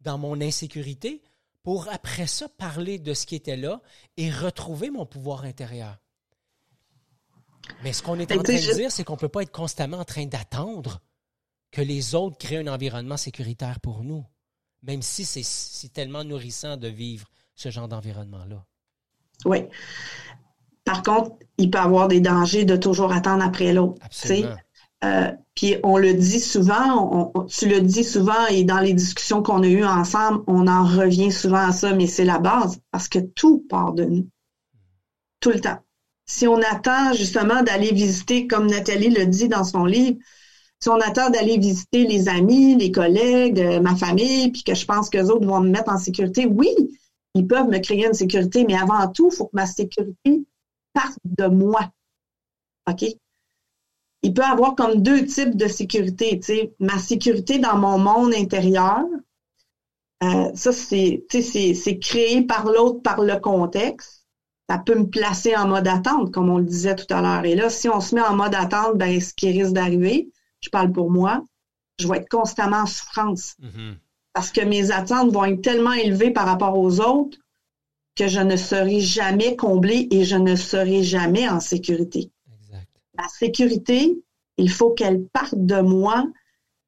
dans 0.00 0.18
mon 0.18 0.40
insécurité 0.40 1.22
pour 1.62 1.88
après 1.88 2.26
ça 2.26 2.48
parler 2.48 2.98
de 2.98 3.14
ce 3.14 3.26
qui 3.26 3.36
était 3.36 3.56
là 3.56 3.80
et 4.16 4.30
retrouver 4.30 4.90
mon 4.90 5.06
pouvoir 5.06 5.44
intérieur. 5.44 6.01
Mais 7.82 7.92
ce 7.92 8.02
qu'on 8.02 8.18
est 8.18 8.30
en 8.32 8.42
train 8.42 8.54
de 8.54 8.74
dire, 8.74 8.90
c'est 8.90 9.04
qu'on 9.04 9.14
ne 9.14 9.18
peut 9.18 9.28
pas 9.28 9.42
être 9.42 9.52
constamment 9.52 9.98
en 9.98 10.04
train 10.04 10.26
d'attendre 10.26 11.00
que 11.70 11.80
les 11.80 12.14
autres 12.14 12.36
créent 12.38 12.58
un 12.58 12.66
environnement 12.66 13.16
sécuritaire 13.16 13.80
pour 13.80 14.04
nous, 14.04 14.24
même 14.82 15.02
si 15.02 15.24
c'est 15.24 15.92
tellement 15.92 16.24
nourrissant 16.24 16.76
de 16.76 16.88
vivre 16.88 17.28
ce 17.54 17.70
genre 17.70 17.88
d'environnement-là. 17.88 18.64
Oui. 19.44 19.64
Par 20.84 21.02
contre, 21.02 21.36
il 21.58 21.70
peut 21.70 21.78
y 21.78 21.80
avoir 21.80 22.08
des 22.08 22.20
dangers 22.20 22.64
de 22.64 22.76
toujours 22.76 23.12
attendre 23.12 23.44
après 23.44 23.72
l'autre. 23.72 24.00
Euh, 25.04 25.32
puis 25.56 25.76
on 25.82 25.98
le 25.98 26.14
dit 26.14 26.38
souvent, 26.38 27.32
tu 27.48 27.68
le 27.68 27.80
dis 27.80 28.04
souvent, 28.04 28.46
et 28.50 28.62
dans 28.62 28.78
les 28.78 28.92
discussions 28.92 29.42
qu'on 29.42 29.62
a 29.62 29.66
eues 29.66 29.84
ensemble, 29.84 30.44
on 30.46 30.68
en 30.68 30.84
revient 30.84 31.32
souvent 31.32 31.66
à 31.68 31.72
ça, 31.72 31.92
mais 31.92 32.06
c'est 32.06 32.24
la 32.24 32.38
base, 32.38 32.80
parce 32.92 33.08
que 33.08 33.18
tout 33.18 33.66
part 33.68 33.94
de 33.94 34.04
nous. 34.04 34.28
Tout 35.40 35.50
le 35.50 35.60
temps. 35.60 35.78
Si 36.26 36.46
on 36.46 36.56
attend 36.56 37.12
justement 37.12 37.62
d'aller 37.62 37.92
visiter, 37.92 38.46
comme 38.46 38.66
Nathalie 38.66 39.10
le 39.10 39.26
dit 39.26 39.48
dans 39.48 39.64
son 39.64 39.84
livre, 39.84 40.18
si 40.80 40.88
on 40.88 41.00
attend 41.00 41.30
d'aller 41.30 41.58
visiter 41.58 42.06
les 42.06 42.28
amis, 42.28 42.76
les 42.76 42.90
collègues, 42.90 43.60
euh, 43.60 43.80
ma 43.80 43.94
famille, 43.94 44.50
puis 44.50 44.64
que 44.64 44.74
je 44.74 44.84
pense 44.84 45.10
que 45.10 45.18
les 45.18 45.30
autres 45.30 45.46
vont 45.46 45.60
me 45.60 45.70
mettre 45.70 45.92
en 45.92 45.98
sécurité, 45.98 46.46
oui, 46.46 46.74
ils 47.34 47.46
peuvent 47.46 47.68
me 47.68 47.78
créer 47.78 48.06
une 48.06 48.14
sécurité, 48.14 48.64
mais 48.64 48.74
avant 48.74 49.08
tout, 49.08 49.30
il 49.32 49.36
faut 49.36 49.46
que 49.46 49.54
ma 49.54 49.66
sécurité 49.66 50.44
parte 50.92 51.18
de 51.24 51.46
moi. 51.46 51.90
OK? 52.88 53.04
Il 54.22 54.34
peut 54.34 54.42
y 54.42 54.44
avoir 54.44 54.74
comme 54.74 55.02
deux 55.02 55.24
types 55.24 55.56
de 55.56 55.66
sécurité. 55.68 56.38
Tu 56.38 56.46
sais, 56.46 56.74
ma 56.78 56.98
sécurité 56.98 57.58
dans 57.58 57.76
mon 57.76 57.98
monde 57.98 58.34
intérieur, 58.34 59.04
euh, 60.22 60.50
ça, 60.54 60.72
c'est 60.72 61.98
créé 62.00 62.42
par 62.42 62.66
l'autre, 62.66 63.02
par 63.02 63.22
le 63.22 63.38
contexte. 63.40 64.21
Ça 64.72 64.78
peut 64.78 64.94
me 64.94 65.06
placer 65.06 65.54
en 65.54 65.68
mode 65.68 65.86
attente, 65.86 66.32
comme 66.32 66.48
on 66.48 66.56
le 66.56 66.64
disait 66.64 66.96
tout 66.96 67.12
à 67.12 67.20
l'heure. 67.20 67.44
Et 67.44 67.54
là, 67.54 67.68
si 67.68 67.90
on 67.90 68.00
se 68.00 68.14
met 68.14 68.22
en 68.22 68.34
mode 68.34 68.54
attente, 68.54 68.96
ben, 68.96 69.20
ce 69.20 69.34
qui 69.34 69.50
risque 69.50 69.74
d'arriver, 69.74 70.30
je 70.60 70.70
parle 70.70 70.90
pour 70.90 71.10
moi, 71.10 71.44
je 72.00 72.08
vais 72.08 72.16
être 72.16 72.28
constamment 72.30 72.78
en 72.78 72.86
souffrance. 72.86 73.54
Mm-hmm. 73.60 73.96
Parce 74.32 74.50
que 74.50 74.62
mes 74.62 74.90
attentes 74.90 75.30
vont 75.30 75.44
être 75.44 75.60
tellement 75.60 75.92
élevées 75.92 76.30
par 76.30 76.46
rapport 76.46 76.78
aux 76.78 77.00
autres 77.00 77.36
que 78.16 78.28
je 78.28 78.40
ne 78.40 78.56
serai 78.56 79.00
jamais 79.00 79.56
comblée 79.56 80.08
et 80.10 80.24
je 80.24 80.36
ne 80.36 80.56
serai 80.56 81.02
jamais 81.02 81.46
en 81.50 81.60
sécurité. 81.60 82.30
Exact. 82.58 82.88
La 83.18 83.28
sécurité, 83.28 84.18
il 84.56 84.70
faut 84.70 84.94
qu'elle 84.94 85.26
parte 85.34 85.54
de 85.54 85.82
moi. 85.82 86.24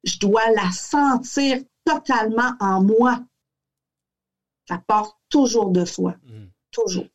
Je 0.03 0.17
dois 0.17 0.49
la 0.55 0.71
sentir 0.71 1.59
totalement 1.83 2.53
en 2.59 2.83
moi. 2.83 3.23
Ça 4.67 4.81
part 4.87 5.19
toujours 5.29 5.69
de 5.69 5.85
soi. 5.85 6.15
Mm. 6.23 6.45
Toujours. 6.71 7.05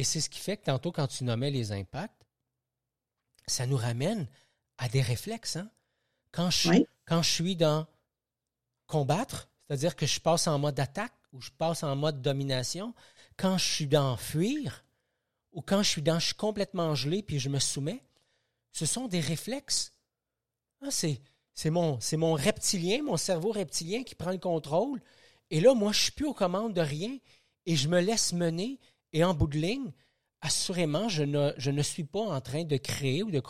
Et 0.00 0.02
c'est 0.02 0.22
ce 0.22 0.30
qui 0.30 0.38
fait 0.38 0.56
que 0.56 0.64
tantôt, 0.64 0.92
quand 0.92 1.08
tu 1.08 1.24
nommais 1.24 1.50
les 1.50 1.72
impacts, 1.72 2.24
ça 3.46 3.66
nous 3.66 3.76
ramène 3.76 4.26
à 4.78 4.88
des 4.88 5.02
réflexes. 5.02 5.56
Hein? 5.56 5.70
Quand 6.32 6.48
je, 6.48 6.70
quand 7.04 7.20
je 7.20 7.30
suis 7.30 7.54
dans 7.54 7.86
combattre, 8.86 9.50
c'est-à-dire 9.66 9.96
que 9.96 10.06
je 10.06 10.18
passe 10.18 10.46
en 10.46 10.58
mode 10.58 10.80
attaque 10.80 11.12
ou 11.34 11.42
je 11.42 11.50
passe 11.50 11.82
en 11.82 11.96
mode 11.96 12.22
domination, 12.22 12.94
quand 13.36 13.58
je 13.58 13.68
suis 13.70 13.86
dans 13.88 14.16
fuir 14.16 14.86
ou 15.52 15.60
quand 15.60 15.82
je 15.82 15.90
suis 15.90 16.02
dans 16.02 16.18
je 16.18 16.28
suis 16.28 16.34
complètement 16.34 16.94
gelé 16.94 17.22
puis 17.22 17.38
je 17.38 17.50
me 17.50 17.58
soumets, 17.58 18.02
ce 18.72 18.86
sont 18.86 19.06
des 19.06 19.20
réflexes. 19.20 19.92
Ah, 20.80 20.90
c'est, 20.90 21.20
c'est, 21.52 21.68
mon, 21.68 22.00
c'est 22.00 22.16
mon 22.16 22.32
reptilien, 22.32 23.02
mon 23.02 23.18
cerveau 23.18 23.52
reptilien 23.52 24.02
qui 24.02 24.14
prend 24.14 24.30
le 24.30 24.38
contrôle. 24.38 25.02
Et 25.50 25.60
là, 25.60 25.74
moi, 25.74 25.92
je 25.92 25.98
ne 25.98 26.02
suis 26.04 26.12
plus 26.12 26.24
aux 26.24 26.32
commandes 26.32 26.72
de 26.72 26.80
rien 26.80 27.18
et 27.66 27.76
je 27.76 27.86
me 27.86 28.00
laisse 28.00 28.32
mener. 28.32 28.80
Et 29.12 29.24
en 29.24 29.34
bout 29.34 29.46
de 29.46 29.58
ligne, 29.58 29.92
assurément, 30.40 31.08
je 31.08 31.22
ne, 31.22 31.52
je 31.56 31.70
ne 31.70 31.82
suis 31.82 32.04
pas 32.04 32.20
en 32.20 32.40
train 32.40 32.64
de 32.64 32.76
créer 32.76 33.22
ou 33.22 33.30
de, 33.30 33.40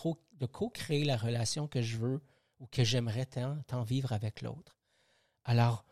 co-créer 0.47 1.05
la 1.05 1.17
relation 1.17 1.69
que 1.69 1.83
je 1.83 1.97
veux 1.97 2.21
ou 2.59 2.67
que 2.67 2.85
j'aimerais 2.85 3.27
tant, 3.27 3.83
vivre 3.83 4.13
avec 4.13 4.43
l'autre. 4.43 4.77
Alors, 5.45 5.85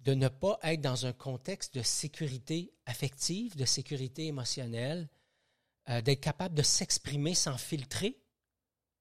de 0.00 0.14
ne 0.14 0.28
pas 0.28 0.58
être 0.62 0.80
dans 0.80 1.06
un 1.06 1.12
contexte 1.12 1.74
de 1.74 1.82
sécurité 1.82 2.72
affective, 2.86 3.56
de 3.56 3.64
sécurité 3.64 4.26
émotionnelle, 4.26 5.08
euh, 5.88 6.00
d'être 6.00 6.20
capable 6.20 6.54
de 6.54 6.62
s'exprimer 6.62 7.34
sans 7.34 7.58
filtrer. 7.58 8.16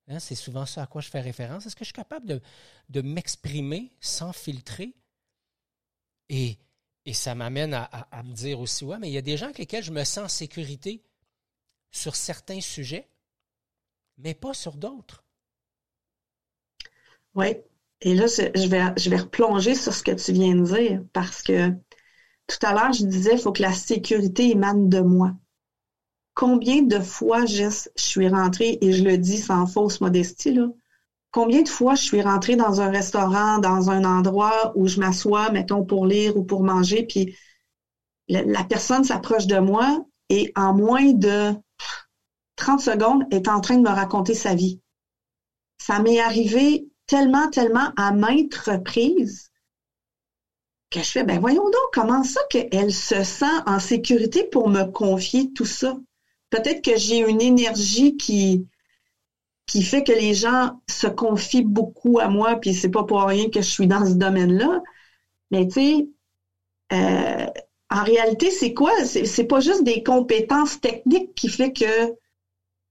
Hein, 0.07 0.19
c'est 0.19 0.35
souvent 0.35 0.65
ça 0.65 0.83
à 0.83 0.87
quoi 0.87 1.01
je 1.01 1.09
fais 1.09 1.21
référence. 1.21 1.65
Est-ce 1.65 1.75
que 1.75 1.83
je 1.83 1.89
suis 1.89 1.93
capable 1.93 2.25
de, 2.25 2.41
de 2.89 3.01
m'exprimer 3.01 3.91
sans 3.99 4.33
filtrer? 4.33 4.95
Et, 6.29 6.57
et 7.05 7.13
ça 7.13 7.35
m'amène 7.35 7.73
à, 7.73 8.23
me 8.23 8.33
dire 8.33 8.59
aussi, 8.59 8.83
ouais, 8.83 8.97
mais 8.99 9.09
il 9.09 9.13
y 9.13 9.17
a 9.17 9.21
des 9.21 9.37
gens 9.37 9.45
avec 9.45 9.59
lesquels 9.59 9.83
je 9.83 9.91
me 9.91 10.03
sens 10.03 10.25
en 10.25 10.27
sécurité 10.27 11.03
sur 11.91 12.15
certains 12.15 12.61
sujets, 12.61 13.07
mais 14.17 14.33
pas 14.33 14.53
sur 14.53 14.75
d'autres. 14.75 15.23
Oui. 17.35 17.57
Et 18.01 18.15
là, 18.15 18.25
je 18.27 18.67
vais, 18.67 18.83
je 18.97 19.09
vais 19.09 19.17
replonger 19.17 19.75
sur 19.75 19.93
ce 19.93 20.03
que 20.03 20.11
tu 20.11 20.33
viens 20.33 20.55
de 20.55 20.65
dire 20.65 21.03
parce 21.13 21.41
que 21.41 21.71
tout 22.47 22.57
à 22.61 22.73
l'heure, 22.73 22.93
je 22.93 23.05
disais, 23.05 23.33
il 23.33 23.39
faut 23.39 23.51
que 23.51 23.61
la 23.61 23.73
sécurité 23.73 24.49
émane 24.51 24.89
de 24.89 24.99
moi. 24.99 25.33
Combien 26.33 26.83
de 26.83 26.99
fois, 26.99 27.45
je 27.45 27.69
suis 27.95 28.27
rentrée, 28.27 28.77
et 28.81 28.91
je 28.91 29.03
le 29.03 29.17
dis 29.17 29.37
sans 29.37 29.65
fausse 29.65 30.01
modestie, 30.01 30.53
là, 30.53 30.67
combien 31.35 31.63
de 31.63 31.69
fois 31.69 31.95
je 31.95 32.01
suis 32.01 32.21
rentrée 32.21 32.55
dans 32.55 32.79
un 32.79 32.89
restaurant, 32.89 33.57
dans 33.57 33.89
un 33.89 34.05
endroit 34.05 34.71
où 34.75 34.87
je 34.87 35.01
m'assois, 35.01 35.49
mettons, 35.51 35.83
pour 35.83 36.05
lire 36.05 36.37
ou 36.37 36.45
pour 36.45 36.63
manger, 36.63 37.03
puis 37.03 37.35
la, 38.29 38.63
personne 38.63 39.03
s'approche 39.03 39.45
de 39.45 39.59
moi 39.59 40.05
et 40.29 40.53
en 40.55 40.73
moins 40.73 41.11
de 41.11 41.51
30 42.55 42.79
secondes 42.79 43.23
est 43.31 43.49
en 43.49 43.59
train 43.59 43.75
de 43.75 43.81
me 43.81 43.93
raconter 43.93 44.33
sa 44.33 44.55
vie. 44.55 44.79
Ça 45.77 45.99
m'est 45.99 46.21
arrivé 46.21 46.87
tellement, 47.05 47.49
tellement 47.49 47.91
à 47.97 48.13
maintes 48.13 48.55
reprises 48.55 49.51
que 50.89 51.01
je 51.01 51.11
fais, 51.11 51.25
ben 51.25 51.41
voyons 51.41 51.65
donc 51.65 51.89
comment 51.91 52.23
ça 52.23 52.39
qu'elle 52.49 52.93
se 52.93 53.25
sent 53.25 53.57
en 53.65 53.79
sécurité 53.79 54.45
pour 54.45 54.69
me 54.69 54.85
confier 54.85 55.51
tout 55.51 55.65
ça? 55.65 55.97
Peut-être 56.49 56.81
que 56.81 56.95
j'ai 56.95 57.17
une 57.29 57.41
énergie 57.41 58.15
qui, 58.15 58.69
qui 59.65 59.81
fait 59.81 60.03
que 60.03 60.11
les 60.11 60.33
gens 60.33 60.79
se 60.87 61.07
confient 61.07 61.63
beaucoup 61.63 62.19
à 62.19 62.29
moi, 62.29 62.55
puis 62.57 62.73
c'est 62.73 62.89
pas 62.89 63.03
pour 63.03 63.23
rien 63.23 63.49
que 63.49 63.61
je 63.61 63.69
suis 63.69 63.87
dans 63.87 64.05
ce 64.05 64.13
domaine-là. 64.13 64.81
Mais 65.51 65.67
tu 65.67 65.73
sais, 65.73 66.07
euh, 66.93 67.47
en 67.89 68.03
réalité, 68.03 68.51
c'est 68.51 68.73
quoi? 68.73 68.91
C'est 69.05 69.45
pas 69.45 69.59
juste 69.59 69.83
des 69.83 70.03
compétences 70.03 70.79
techniques 70.81 71.33
qui 71.35 71.49
fait 71.49 71.73
que 71.73 72.13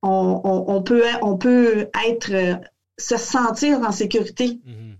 on, 0.03 0.83
peut, 0.83 1.03
on 1.23 1.39
peut 1.39 1.89
être 2.07 2.61
se 2.99 3.17
sentir 3.17 3.81
en 3.81 3.91
sécurité. 3.91 4.49
Mm-hmm. 4.49 4.93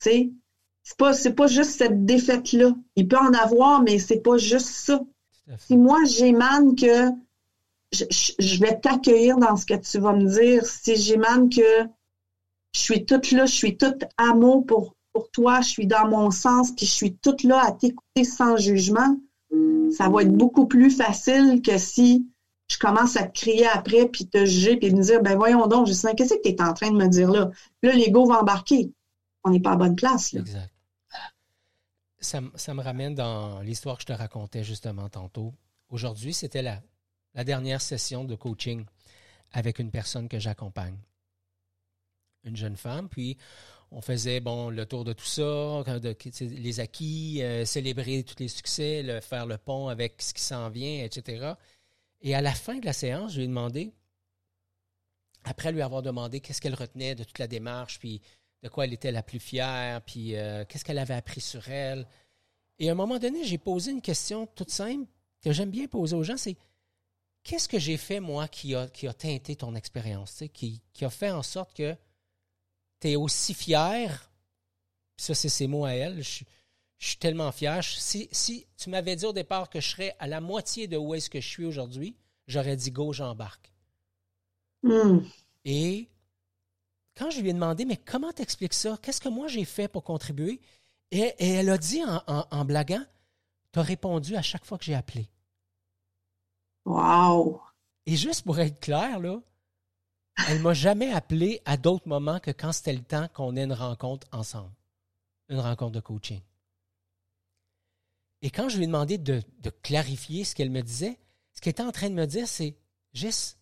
Tu 0.00 0.10
sais, 0.10 0.30
c'est 0.82 0.96
pas, 0.96 1.12
c'est 1.12 1.34
pas 1.34 1.46
juste 1.46 1.78
cette 1.78 2.04
défaite-là. 2.04 2.74
Il 2.96 3.08
peut 3.08 3.16
en 3.16 3.32
avoir, 3.32 3.82
mais 3.82 3.98
c'est 3.98 4.20
pas 4.20 4.36
juste 4.36 4.68
ça. 4.68 5.00
Si 5.58 5.76
moi, 5.76 5.98
j'émane 6.04 6.76
que 6.76 7.10
je, 7.92 8.60
vais 8.60 8.78
t'accueillir 8.78 9.36
dans 9.38 9.56
ce 9.56 9.66
que 9.66 9.74
tu 9.74 9.98
vas 9.98 10.14
me 10.14 10.26
dire, 10.26 10.64
si 10.64 10.96
j'émane 10.96 11.50
que 11.50 11.88
je 12.74 12.80
suis 12.80 13.04
toute 13.04 13.30
là, 13.32 13.46
je 13.46 13.54
suis 13.54 13.76
toute 13.76 14.04
amour 14.16 14.64
pour, 14.66 14.94
pour 15.12 15.30
toi, 15.30 15.60
je 15.60 15.68
suis 15.68 15.86
dans 15.86 16.08
mon 16.08 16.30
sens, 16.30 16.72
puis 16.74 16.86
je 16.86 16.90
suis 16.90 17.16
toute 17.16 17.42
là 17.42 17.62
à 17.64 17.72
t'écouter 17.72 18.24
sans 18.24 18.56
jugement, 18.56 19.16
ça 19.92 20.08
va 20.08 20.22
être 20.22 20.32
beaucoup 20.32 20.66
plus 20.66 20.90
facile 20.90 21.60
que 21.60 21.76
si 21.76 22.26
je 22.70 22.78
commence 22.78 23.16
à 23.16 23.24
te 23.24 23.38
crier 23.38 23.66
après, 23.66 24.08
puis 24.08 24.26
te 24.26 24.46
juger, 24.46 24.78
puis 24.78 24.90
me 24.90 25.02
dire, 25.02 25.22
ben 25.22 25.36
voyons 25.36 25.66
donc, 25.66 25.86
je 25.86 25.92
sais 25.92 26.14
qu'est-ce 26.14 26.34
que 26.34 26.42
tu 26.42 26.48
es 26.48 26.62
en 26.62 26.72
train 26.72 26.90
de 26.90 26.96
me 26.96 27.08
dire 27.08 27.30
là? 27.30 27.50
Là, 27.82 27.92
l'ego 27.92 28.24
va 28.24 28.40
embarquer. 28.40 28.90
On 29.44 29.50
n'est 29.50 29.60
pas 29.60 29.72
à 29.72 29.76
bonne 29.76 29.96
place. 29.96 30.32
Là. 30.32 30.40
Exact. 30.40 30.70
Ça, 32.20 32.40
me 32.40 32.80
ramène 32.80 33.14
dans 33.14 33.60
l'histoire 33.60 33.96
que 33.96 34.02
je 34.02 34.06
te 34.06 34.12
racontais 34.12 34.62
justement 34.62 35.08
tantôt. 35.08 35.52
Aujourd'hui, 35.90 36.32
c'était 36.32 36.62
la, 36.62 36.80
la 37.34 37.44
dernière 37.44 37.80
session 37.80 38.24
de 38.24 38.34
coaching 38.34 38.84
avec 39.52 39.78
une 39.78 39.90
personne 39.90 40.28
que 40.28 40.38
j'accompagne. 40.38 40.98
Une 42.44 42.56
jeune 42.56 42.76
femme, 42.76 43.08
puis 43.08 43.36
on 43.90 44.00
faisait 44.00 44.40
bon 44.40 44.70
le 44.70 44.86
tour 44.86 45.04
de 45.04 45.12
tout 45.12 45.24
ça, 45.24 45.84
les 46.40 46.80
acquis, 46.80 47.42
euh, 47.42 47.64
célébrer 47.64 48.24
tous 48.24 48.36
les 48.38 48.48
succès, 48.48 49.20
faire 49.20 49.46
le 49.46 49.58
pont 49.58 49.88
avec 49.88 50.20
ce 50.22 50.32
qui 50.32 50.42
s'en 50.42 50.70
vient, 50.70 51.04
etc. 51.04 51.52
Et 52.22 52.34
à 52.34 52.40
la 52.40 52.52
fin 52.52 52.78
de 52.78 52.86
la 52.86 52.92
séance, 52.92 53.32
je 53.32 53.38
lui 53.38 53.44
ai 53.44 53.48
demandé, 53.48 53.92
après 55.44 55.72
lui 55.72 55.82
avoir 55.82 56.02
demandé 56.02 56.40
qu'est-ce 56.40 56.60
qu'elle 56.60 56.74
retenait 56.74 57.14
de 57.14 57.24
toute 57.24 57.38
la 57.38 57.46
démarche, 57.46 57.98
puis 57.98 58.22
de 58.62 58.68
quoi 58.68 58.84
elle 58.84 58.92
était 58.92 59.12
la 59.12 59.22
plus 59.22 59.40
fière, 59.40 60.00
puis 60.02 60.36
euh, 60.36 60.64
qu'est-ce 60.64 60.84
qu'elle 60.84 60.98
avait 60.98 61.14
appris 61.14 61.40
sur 61.40 61.68
elle. 61.68 62.06
Et 62.78 62.88
à 62.88 62.92
un 62.92 62.94
moment 62.94 63.18
donné, 63.18 63.44
j'ai 63.44 63.58
posé 63.58 63.90
une 63.90 64.02
question 64.02 64.46
toute 64.46 64.70
simple 64.70 65.06
que 65.42 65.52
j'aime 65.52 65.70
bien 65.70 65.86
poser 65.86 66.16
aux 66.16 66.22
gens, 66.22 66.36
c'est 66.36 66.56
qu'est-ce 67.42 67.68
que 67.68 67.78
j'ai 67.78 67.96
fait, 67.96 68.20
moi, 68.20 68.48
qui 68.48 68.74
a, 68.74 68.88
qui 68.88 69.06
a 69.06 69.12
teinté 69.12 69.56
ton 69.56 69.74
expérience, 69.74 70.42
qui, 70.52 70.80
qui 70.92 71.04
a 71.04 71.10
fait 71.10 71.30
en 71.30 71.42
sorte 71.42 71.74
que 71.74 71.96
tu 73.00 73.10
es 73.10 73.16
aussi 73.16 73.54
fier, 73.54 74.30
ça 75.16 75.34
c'est 75.34 75.48
ses 75.48 75.66
mots 75.66 75.84
à 75.84 75.92
elle, 75.92 76.22
je, 76.22 76.44
suis 76.98 77.16
tellement 77.16 77.50
fier. 77.50 77.82
Si, 77.82 78.28
si 78.30 78.66
tu 78.76 78.88
m'avais 78.88 79.16
dit 79.16 79.24
au 79.24 79.32
départ 79.32 79.68
que 79.68 79.80
je 79.80 79.88
serais 79.88 80.14
à 80.20 80.28
la 80.28 80.40
moitié 80.40 80.86
de 80.86 80.96
où 80.96 81.14
est-ce 81.14 81.28
que 81.28 81.40
je 81.40 81.48
suis 81.48 81.64
aujourd'hui, 81.64 82.16
j'aurais 82.46 82.76
dit 82.76 82.92
go, 82.92 83.12
j'embarque. 83.12 83.72
Hmm. 84.84 85.18
Et 85.64 86.08
quand 87.16 87.30
je 87.30 87.40
lui 87.40 87.50
ai 87.50 87.52
demandé, 87.52 87.84
mais 87.84 87.96
comment 87.96 88.32
t'expliques 88.32 88.74
ça? 88.74 88.96
Qu'est-ce 89.02 89.20
que 89.20 89.28
moi 89.28 89.48
j'ai 89.48 89.64
fait 89.64 89.88
pour 89.88 90.04
contribuer? 90.04 90.60
Et, 91.10 91.34
elle 91.40 91.70
a 91.70 91.78
dit 91.78 92.02
en, 92.04 92.46
en 92.50 92.64
blaguant, 92.64 93.04
tu 93.72 93.80
as 93.80 93.82
répondu 93.82 94.36
à 94.36 94.42
chaque 94.42 94.64
fois 94.64 94.78
que 94.78 94.84
j'ai 94.84 94.94
appelé. 94.94 95.28
Wow! 96.84 97.60
Et 98.06 98.16
juste 98.16 98.44
pour 98.44 98.58
être 98.58 98.80
clair, 98.80 99.20
là, 99.20 99.40
elle 100.48 100.60
m'a 100.60 100.74
jamais 100.74 101.12
appelé 101.12 101.60
à 101.64 101.76
d'autres 101.76 102.08
moments 102.08 102.40
que 102.40 102.50
quand 102.50 102.72
c'était 102.72 102.92
le 102.92 103.02
temps 103.02 103.28
qu'on 103.28 103.56
ait 103.56 103.64
une 103.64 103.72
rencontre 103.72 104.26
ensemble, 104.32 104.72
une 105.48 105.60
rencontre 105.60 105.92
de 105.92 106.00
coaching. 106.00 106.40
Et 108.40 108.50
quand 108.50 108.68
je 108.68 108.76
lui 108.76 108.84
ai 108.84 108.86
demandé 108.88 109.18
de, 109.18 109.42
clarifier 109.82 110.44
ce 110.44 110.54
qu'elle 110.54 110.70
me 110.70 110.82
disait, 110.82 111.18
ce 111.52 111.60
qu'elle 111.60 111.72
était 111.72 111.82
en 111.82 111.92
train 111.92 112.10
de 112.10 112.14
me 112.14 112.26
dire, 112.26 112.48
c'est 112.48 112.76
Gis, 113.12 113.56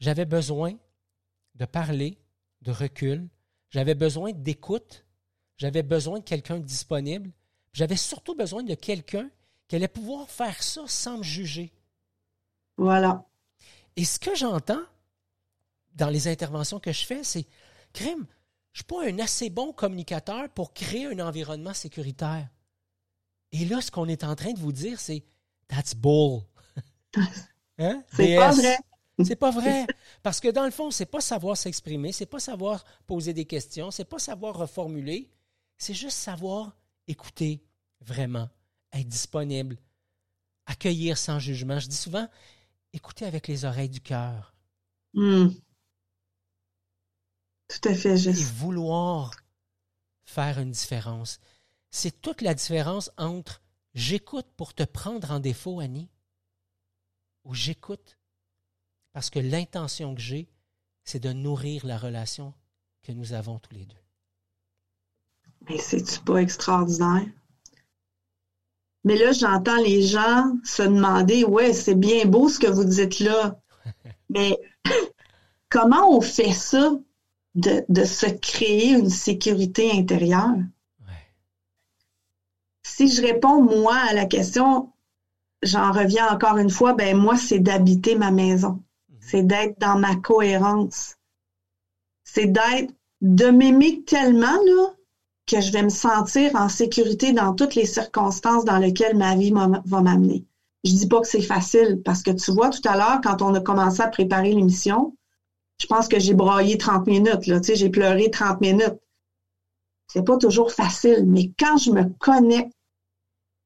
j'avais 0.00 0.24
besoin 0.24 0.74
de 1.54 1.64
parler, 1.64 2.18
de 2.62 2.72
recul, 2.72 3.28
j'avais 3.70 3.94
besoin 3.94 4.32
d'écoute, 4.32 5.04
j'avais 5.56 5.82
besoin 5.82 6.18
de 6.18 6.24
quelqu'un 6.24 6.58
disponible, 6.58 7.30
j'avais 7.72 7.96
surtout 7.96 8.34
besoin 8.34 8.62
de 8.62 8.74
quelqu'un 8.74 9.30
qui 9.68 9.76
allait 9.76 9.88
pouvoir 9.88 10.28
faire 10.28 10.62
ça 10.62 10.82
sans 10.86 11.18
me 11.18 11.22
juger. 11.22 11.72
Voilà. 12.76 13.24
Et 13.96 14.04
ce 14.04 14.18
que 14.18 14.34
j'entends 14.34 14.82
dans 15.94 16.08
les 16.08 16.28
interventions 16.28 16.80
que 16.80 16.92
je 16.92 17.04
fais, 17.04 17.22
c'est 17.22 17.46
Crime, 17.92 18.26
je 18.72 18.80
ne 18.80 18.82
suis 18.82 18.84
pas 18.84 19.04
un 19.06 19.18
assez 19.18 19.50
bon 19.50 19.72
communicateur 19.72 20.48
pour 20.50 20.72
créer 20.72 21.06
un 21.06 21.18
environnement 21.18 21.74
sécuritaire. 21.74 22.48
Et 23.52 23.66
là, 23.66 23.80
ce 23.82 23.90
qu'on 23.90 24.08
est 24.08 24.24
en 24.24 24.34
train 24.34 24.52
de 24.52 24.58
vous 24.58 24.72
dire, 24.72 24.98
c'est 24.98 25.24
That's 25.68 25.94
bull. 25.94 26.42
Hein? 27.78 28.04
C'est 28.14 28.36
pas 28.36 28.50
vrai. 28.52 28.78
C'est 29.24 29.36
pas 29.36 29.50
vrai. 29.50 29.86
Parce 30.22 30.40
que 30.40 30.48
dans 30.48 30.64
le 30.64 30.70
fond, 30.70 30.90
c'est 30.90 31.06
pas 31.06 31.20
savoir 31.20 31.56
s'exprimer, 31.56 32.12
c'est 32.12 32.26
pas 32.26 32.38
savoir 32.38 32.84
poser 33.06 33.32
des 33.32 33.44
questions, 33.44 33.90
c'est 33.90 34.04
pas 34.04 34.18
savoir 34.18 34.56
reformuler, 34.56 35.30
c'est 35.78 35.94
juste 35.94 36.18
savoir 36.18 36.76
écouter 37.08 37.64
vraiment, 38.00 38.48
être 38.92 39.08
disponible, 39.08 39.78
accueillir 40.66 41.18
sans 41.18 41.38
jugement. 41.38 41.78
Je 41.78 41.88
dis 41.88 41.96
souvent, 41.96 42.28
écouter 42.92 43.24
avec 43.24 43.48
les 43.48 43.64
oreilles 43.64 43.88
du 43.88 44.00
cœur. 44.00 44.54
Hmm. 45.14 45.48
Tout 47.68 47.88
à 47.88 47.94
fait 47.94 48.16
juste. 48.16 48.40
Et 48.40 48.44
vouloir 48.44 49.32
faire 50.24 50.58
une 50.58 50.70
différence. 50.70 51.40
C'est 51.90 52.22
toute 52.22 52.40
la 52.42 52.54
différence 52.54 53.10
entre 53.16 53.62
j'écoute 53.94 54.46
pour 54.56 54.74
te 54.74 54.82
prendre 54.82 55.30
en 55.30 55.40
défaut, 55.40 55.80
Annie, 55.80 56.08
ou 57.44 57.54
j'écoute 57.54 58.18
parce 59.12 59.30
que 59.30 59.38
l'intention 59.38 60.14
que 60.14 60.20
j'ai, 60.20 60.48
c'est 61.04 61.20
de 61.20 61.32
nourrir 61.32 61.84
la 61.86 61.98
relation 61.98 62.54
que 63.02 63.12
nous 63.12 63.32
avons 63.32 63.58
tous 63.58 63.74
les 63.74 63.84
deux. 63.84 63.96
Mais 65.68 65.78
c'est-tu 65.78 66.20
pas 66.20 66.38
extraordinaire? 66.38 67.26
Mais 69.04 69.16
là, 69.16 69.32
j'entends 69.32 69.76
les 69.76 70.02
gens 70.02 70.52
se 70.64 70.82
demander, 70.82 71.44
ouais, 71.44 71.72
c'est 71.72 71.94
bien 71.94 72.24
beau 72.24 72.48
ce 72.48 72.58
que 72.58 72.68
vous 72.68 72.84
dites 72.84 73.20
là, 73.20 73.58
mais 74.30 74.58
comment 75.68 76.16
on 76.16 76.20
fait 76.20 76.52
ça 76.52 76.92
de, 77.54 78.04
se 78.04 78.26
créer 78.26 78.90
une 78.90 79.10
sécurité 79.10 79.90
intérieure? 79.92 80.56
Si 82.84 83.08
je 83.08 83.22
réponds 83.22 83.62
moi 83.62 83.96
à 83.96 84.12
la 84.12 84.26
question, 84.26 84.92
j'en 85.62 85.92
reviens 85.92 86.28
encore 86.28 86.58
une 86.58 86.70
fois, 86.70 86.92
ben 86.92 87.16
moi, 87.16 87.36
c'est 87.36 87.58
d'habiter 87.58 88.16
ma 88.16 88.30
maison. 88.30 88.82
Mhm. 89.08 89.18
C'est 89.20 89.42
d'être 89.42 89.80
dans 89.80 89.98
ma 89.98 90.16
cohérence. 90.16 91.16
C'est 92.24 92.46
d'être, 92.46 92.92
de 93.20 93.46
m'aimer 93.46 94.02
tellement, 94.04 94.46
là, 94.46 94.94
que 95.46 95.60
je 95.60 95.72
vais 95.72 95.82
me 95.82 95.88
sentir 95.88 96.54
en 96.54 96.68
sécurité 96.68 97.32
dans 97.32 97.54
toutes 97.54 97.74
les 97.74 97.86
circonstances 97.86 98.64
dans 98.64 98.78
lesquelles 98.78 99.16
ma 99.16 99.34
vie 99.34 99.52
va 99.52 100.00
m'amener. 100.00 100.44
Je 100.84 100.92
dis 100.92 101.08
pas 101.08 101.20
que 101.20 101.28
c'est 101.28 101.42
facile 101.42 102.00
parce 102.04 102.22
que 102.22 102.30
tu 102.30 102.50
vois 102.52 102.70
tout 102.70 102.86
à 102.88 102.96
l'heure 102.96 103.20
quand 103.22 103.42
on 103.42 103.54
a 103.54 103.60
commencé 103.60 104.00
à 104.02 104.08
préparer 104.08 104.52
l'émission, 104.52 105.16
je 105.80 105.86
pense 105.86 106.08
que 106.08 106.18
j'ai 106.18 106.34
braillé 106.34 106.78
30 106.78 107.06
minutes 107.06 107.46
là, 107.46 107.60
tu 107.60 107.66
sais, 107.66 107.76
j'ai 107.76 107.90
pleuré 107.90 108.30
30 108.30 108.60
minutes. 108.60 108.98
C'est 110.08 110.24
pas 110.24 110.36
toujours 110.36 110.72
facile, 110.72 111.24
mais 111.26 111.52
quand 111.58 111.76
je 111.78 111.90
me 111.90 112.04
connecte 112.18 112.72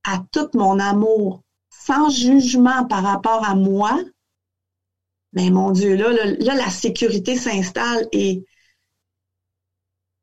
à 0.05 0.19
tout 0.33 0.49
mon 0.55 0.79
amour 0.79 1.43
sans 1.71 2.09
jugement 2.09 2.87
par 2.87 3.03
rapport 3.03 3.45
à 3.45 3.55
moi, 3.55 3.99
mais 5.33 5.49
ben, 5.49 5.55
mon 5.55 5.71
Dieu, 5.71 5.95
là, 5.97 6.13
là 6.13 6.55
la 6.55 6.71
sécurité 6.71 7.37
s'installe 7.37 8.09
et 8.13 8.45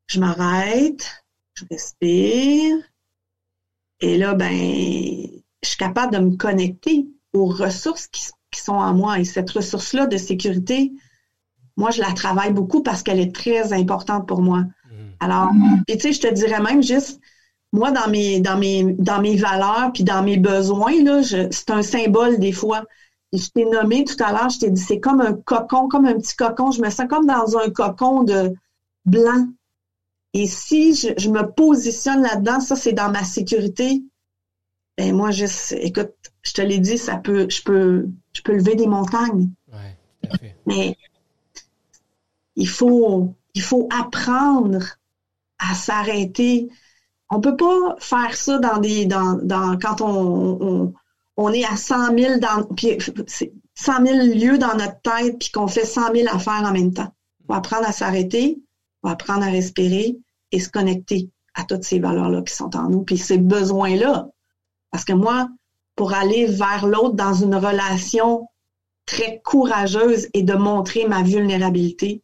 je 0.08 0.18
m'arrête, 0.18 1.23
je 1.54 1.64
respire. 1.70 2.76
Et 4.00 4.18
là, 4.18 4.34
ben, 4.34 4.50
je 4.52 5.68
suis 5.68 5.76
capable 5.76 6.12
de 6.12 6.18
me 6.18 6.36
connecter 6.36 7.08
aux 7.32 7.46
ressources 7.46 8.06
qui, 8.08 8.22
sont 8.56 8.72
en 8.72 8.94
moi. 8.94 9.18
Et 9.18 9.24
cette 9.24 9.50
ressource-là 9.50 10.06
de 10.06 10.16
sécurité, 10.16 10.92
moi, 11.76 11.90
je 11.90 12.00
la 12.00 12.12
travaille 12.12 12.52
beaucoup 12.52 12.84
parce 12.84 13.02
qu'elle 13.02 13.18
est 13.18 13.34
très 13.34 13.72
importante 13.72 14.28
pour 14.28 14.42
moi. 14.42 14.60
Mm-hmm. 14.60 15.16
Alors, 15.18 15.50
et 15.88 15.96
tu 15.96 16.02
sais, 16.02 16.12
je 16.12 16.20
te 16.20 16.32
dirais 16.32 16.60
même 16.60 16.80
juste, 16.80 17.20
moi, 17.74 17.90
dans 17.90 18.08
mes, 18.08 18.38
dans 18.38 18.56
mes, 18.56 18.84
dans 18.84 19.20
mes 19.20 19.34
valeurs 19.34 19.90
puis 19.92 20.04
dans 20.04 20.22
mes 20.22 20.36
besoins, 20.36 21.02
là, 21.02 21.20
c'est 21.24 21.70
un 21.70 21.82
symbole 21.82 22.38
des 22.38 22.52
fois. 22.52 22.84
je 23.32 23.48
t'ai 23.48 23.64
nommé 23.64 24.04
tout 24.04 24.22
à 24.22 24.30
l'heure, 24.30 24.48
je 24.48 24.60
t'ai 24.60 24.70
dit, 24.70 24.80
c'est 24.80 25.00
comme 25.00 25.20
un 25.20 25.32
cocon, 25.32 25.88
comme 25.88 26.06
un 26.06 26.14
petit 26.14 26.36
cocon. 26.36 26.70
Je 26.70 26.80
me 26.80 26.88
sens 26.90 27.08
comme 27.08 27.26
dans 27.26 27.58
un 27.58 27.70
cocon 27.70 28.22
de 28.22 28.54
blanc. 29.04 29.48
Et 30.34 30.48
si 30.48 30.94
je, 30.94 31.30
me 31.30 31.48
positionne 31.52 32.22
là-dedans, 32.22 32.58
ça 32.58 32.74
c'est 32.74 32.92
dans 32.92 33.10
ma 33.10 33.22
sécurité, 33.22 34.02
ben 34.98 35.14
moi, 35.14 35.30
je, 35.30 35.46
écoute, 35.76 36.12
je 36.42 36.52
te 36.52 36.60
l'ai 36.60 36.78
dit, 36.78 36.98
ça 36.98 37.16
peut, 37.16 37.48
je 37.48 37.62
peux, 37.62 38.08
je 38.32 38.42
peux 38.42 38.54
lever 38.54 38.74
des 38.74 38.86
montagnes. 38.86 39.50
Ouais, 39.72 39.96
tout 40.22 40.28
à 40.32 40.38
fait. 40.38 40.56
Mais 40.66 40.96
il 42.56 42.68
faut, 42.68 43.34
il 43.54 43.62
faut 43.62 43.88
apprendre 43.96 44.84
à 45.58 45.74
s'arrêter. 45.74 46.68
On 47.30 47.40
peut 47.40 47.56
pas 47.56 47.96
faire 47.98 48.36
ça 48.36 48.58
dans 48.58 48.78
des, 48.78 49.06
dans, 49.06 49.34
dans 49.34 49.78
quand 49.78 50.00
on, 50.00 50.92
on, 51.36 51.52
est 51.52 51.64
à 51.64 51.76
100 51.76 52.16
000 52.16 52.38
dans, 52.38 52.64
puis 52.74 52.98
100 53.74 54.06
000 54.06 54.18
lieux 54.34 54.58
dans 54.58 54.76
notre 54.76 55.00
tête, 55.00 55.38
puis 55.38 55.50
qu'on 55.50 55.68
fait 55.68 55.84
100 55.84 56.12
000 56.12 56.28
affaires 56.34 56.64
en 56.64 56.72
même 56.72 56.92
temps. 56.92 57.12
On 57.48 57.52
va 57.52 57.58
apprendre 57.58 57.86
à 57.86 57.92
s'arrêter, 57.92 58.60
on 59.02 59.08
va 59.08 59.14
apprendre 59.14 59.44
à 59.44 59.50
respirer, 59.50 60.18
et 60.54 60.60
se 60.60 60.68
connecter 60.68 61.30
à 61.54 61.64
toutes 61.64 61.84
ces 61.84 61.98
valeurs-là 61.98 62.42
qui 62.42 62.54
sont 62.54 62.76
en 62.76 62.88
nous, 62.88 63.02
puis 63.02 63.18
ces 63.18 63.38
besoins-là. 63.38 64.28
Parce 64.92 65.04
que 65.04 65.12
moi, 65.12 65.48
pour 65.96 66.14
aller 66.14 66.46
vers 66.46 66.86
l'autre 66.86 67.14
dans 67.14 67.34
une 67.34 67.56
relation 67.56 68.48
très 69.04 69.40
courageuse 69.44 70.28
et 70.32 70.44
de 70.44 70.54
montrer 70.54 71.06
ma 71.08 71.22
vulnérabilité, 71.22 72.22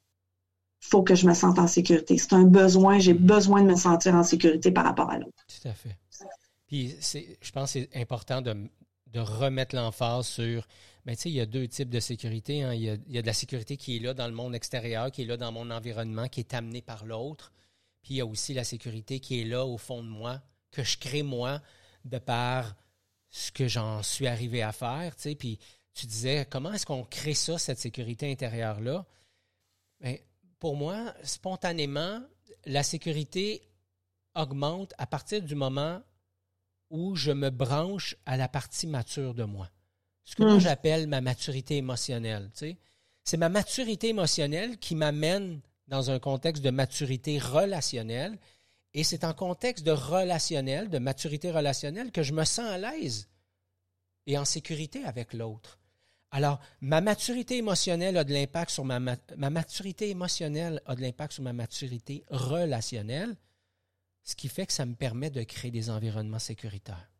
faut 0.79 1.03
que 1.03 1.17
je 1.17 1.27
me 1.27 1.35
sente 1.35 1.59
en 1.59 1.67
sécurité. 1.67 2.19
C'est 2.19 2.33
un 2.35 2.45
besoin, 2.45 3.01
j'ai 3.01 3.13
mm-hmm. 3.13 3.19
besoin 3.19 3.63
de 3.63 3.67
me 3.69 3.77
sentir 3.77 4.15
en 4.15 4.23
sécurité 4.23 4.71
par 4.71 4.85
rapport 4.85 5.11
à 5.11 5.19
l'autre. 5.19 5.45
Tout 5.49 5.69
à 5.69 5.75
fait. 5.75 5.97
Puis 6.69 6.95
je 7.01 7.51
pense 7.51 7.73
que 7.73 7.81
c'est 7.81 8.01
important 8.01 8.43
de, 8.43 8.55
remettre 9.17 9.75
l'emphase 9.75 10.29
sur, 10.29 10.69
ben, 11.05 11.17
tu 11.17 11.23
sais, 11.23 11.31
il 11.31 11.35
y 11.35 11.41
a 11.41 11.47
deux 11.47 11.67
types 11.67 11.91
de 11.91 11.99
sécurité. 11.99 12.63
Hein. 12.63 12.75
Il, 12.75 12.83
y 12.83 12.91
a, 12.91 12.95
il, 13.09 13.15
y 13.15 13.19
a, 13.19 13.23
de 13.23 13.27
la 13.27 13.33
sécurité 13.33 13.77
qui 13.77 13.97
est 13.97 13.99
là 13.99 14.15
dans 14.15 14.29
le 14.29 14.33
monde 14.33 14.55
extérieur, 14.55 15.11
qui 15.11 15.23
est 15.23 15.27
là 15.27 15.37
dans 15.37 15.51
mon 15.51 15.69
environnement, 15.73 16.29
qui 16.29 16.39
est 16.39 16.55
amenée 16.55 16.81
par 16.81 17.05
l'autre. 17.05 17.53
Puis 18.03 18.15
il 18.15 18.17
y 18.19 18.21
a 18.21 18.27
aussi 18.27 18.55
la 18.55 18.65
sécurité 18.65 19.21
qui 19.21 19.41
est 19.41 19.45
là 19.45 19.65
au 19.65 19.79
fond 19.79 20.03
de 20.03 20.09
moi, 20.09 20.41
que 20.71 20.83
je 20.83 20.99
crée 20.99 21.23
moi 21.23 21.61
de 22.05 22.19
par 22.19 22.77
ce 23.31 23.53
que 23.53 23.69
j'en 23.69 24.03
suis 24.03 24.27
arrivé 24.27 24.63
à 24.63 24.73
faire. 24.73 25.15
Tu 25.17 25.23
sais. 25.23 25.35
Puis 25.35 25.59
tu 25.95 26.07
disais, 26.07 26.47
comment 26.49 26.73
est-ce 26.73 26.87
qu'on 26.87 27.05
crée 27.05 27.35
ça, 27.35 27.59
cette 27.59 27.79
sécurité 27.79 28.31
intérieure-là? 28.31 29.07
Bien, 30.01 30.17
pour 30.59 30.77
moi, 30.77 31.15
spontanément, 31.23 32.23
la 32.65 32.83
sécurité 32.83 33.63
augmente 34.35 34.95
à 34.99 35.07
partir 35.07 35.43
du 35.43 35.55
moment 35.55 36.03
où 36.91 37.15
je 37.17 37.33
me 37.33 37.51
branche 37.51 38.17
à 38.27 38.37
la 38.37 38.49
partie 38.49 38.87
mature 38.87 39.35
de 39.35 39.45
moi. 39.45 39.71
Ce 40.25 40.37
que 40.37 40.43
moi 40.43 40.57
mmh. 40.57 40.61
j'appelle 40.61 41.07
ma 41.07 41.21
maturité 41.21 41.77
émotionnelle. 41.77 42.51
Tu 42.53 42.59
sais. 42.59 42.79
C'est 43.25 43.37
ma 43.37 43.49
maturité 43.49 44.09
émotionnelle 44.09 44.79
qui 44.79 44.95
m'amène 44.95 45.61
dans 45.91 46.11
un 46.11 46.19
contexte 46.19 46.63
de 46.63 46.71
maturité 46.71 47.39
relationnelle. 47.39 48.39
Et 48.95 49.05
c'est 49.05 49.25
en 49.25 49.35
contexte 49.35 49.85
de 49.85 49.93
relationnel, 49.93 50.89
de 50.89 50.99
maturité 50.99 51.51
relationnelle, 51.51 52.11
que 52.11 52.23
je 52.23 52.33
me 52.33 52.45
sens 52.45 52.71
à 52.71 52.79
l'aise 52.79 53.29
et 54.27 54.39
en 54.39 54.45
sécurité 54.45 55.05
avec 55.05 55.33
l'autre. 55.33 55.79
Alors, 56.33 56.61
ma 56.81 57.01
maturité 57.01 57.57
émotionnelle 57.57 58.17
a 58.17 58.25
de 58.25 58.33
l'impact 58.33 58.71
sur 58.71 58.85
ma, 58.85 59.01
ma 59.01 59.51
maturité 59.51 60.11
émotionnelle 60.11 60.81
a 60.87 60.95
de 60.95 61.03
l'impact 61.03 61.35
sur 61.35 61.43
ma 61.43 61.53
maturité 61.53 62.25
relationnelle, 62.31 63.37
ce 64.23 64.37
qui 64.37 64.49
fait 64.49 64.67
que 64.67 64.73
ça 64.73 64.87
me 64.87 64.95
permet 64.95 65.31
de 65.31 65.43
créer 65.43 65.73
des 65.73 65.91
environnements 65.91 66.39
sécuritaires. 66.39 67.11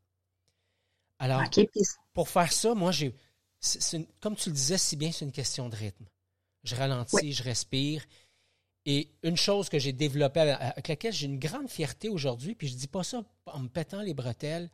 Alors, 1.19 1.43
pour 2.15 2.29
faire 2.29 2.53
ça, 2.53 2.75
moi, 2.75 2.93
j'ai, 2.93 3.15
comme 4.21 4.37
tu 4.37 4.49
le 4.49 4.55
disais 4.55 4.79
si 4.79 4.97
bien, 4.97 5.11
c'est 5.13 5.25
une 5.25 5.33
question 5.33 5.69
de 5.69 5.77
rythme. 5.77 6.07
Je 6.63 6.77
ralentis, 6.77 7.33
je 7.33 7.43
respire. 7.43 8.05
Et 8.87 9.11
une 9.23 9.37
chose 9.37 9.69
que 9.69 9.79
j'ai 9.79 9.93
développée, 9.93 10.41
avec 10.41 10.89
laquelle 10.89 11.13
j'ai 11.13 11.27
une 11.27 11.39
grande 11.39 11.69
fierté 11.69 12.09
aujourd'hui, 12.09 12.55
puis 12.55 12.69
je 12.69 12.75
ne 12.75 12.79
dis 12.79 12.89
pas 12.89 13.03
ça 13.03 13.23
en 13.47 13.59
me 13.61 13.69
pétant 13.69 14.01
les 14.01 14.15
bretelles, 14.15 14.71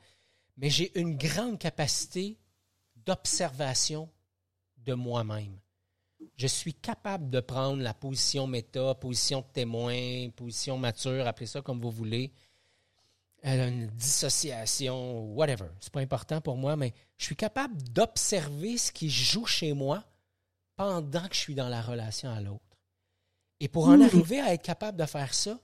mais 0.57 0.71
j'ai 0.71 0.99
une 0.99 1.16
grande 1.16 1.59
capacité 1.59 2.38
d'observation 3.05 4.09
de 4.79 4.95
moi-même. 4.95 5.59
Je 6.37 6.47
suis 6.47 6.75
capable 6.75 7.31
de 7.31 7.40
prendre 7.40 7.83
la 7.83 7.95
position 7.95 8.47
méta, 8.47 8.95
position 8.95 9.40
de 9.40 9.47
témoin, 9.53 10.31
position 10.35 10.79
mature, 10.79 11.27
appelez 11.27 11.47
ça 11.47 11.61
comme 11.61 11.81
vous 11.81 11.90
voulez, 11.90 12.33
euh, 13.45 13.69
une 13.69 13.87
dissociation, 13.88 15.33
whatever. 15.35 15.69
C'est 15.81 15.92
pas 15.92 16.01
important 16.01 16.40
pour 16.40 16.57
moi, 16.57 16.77
mais 16.77 16.92
je 17.16 17.25
suis 17.25 17.37
capable 17.37 17.81
d'observer 17.90 18.79
ce 18.79 18.92
qui 18.92 19.11
joue 19.11 19.47
chez 19.47 19.73
moi 19.73 20.05
pendant 20.75 21.27
que 21.29 21.35
je 21.35 21.40
suis 21.40 21.55
dans 21.55 21.69
la 21.69 21.83
relation 21.83 22.31
à 22.31 22.40
l'autre. 22.40 22.65
Et 23.61 23.69
pour 23.69 23.88
en 23.88 23.99
mmh. 23.99 24.03
arriver 24.03 24.40
à 24.40 24.53
être 24.53 24.62
capable 24.62 24.99
de 24.99 25.07
faire 25.07 25.33
ça, 25.33 25.59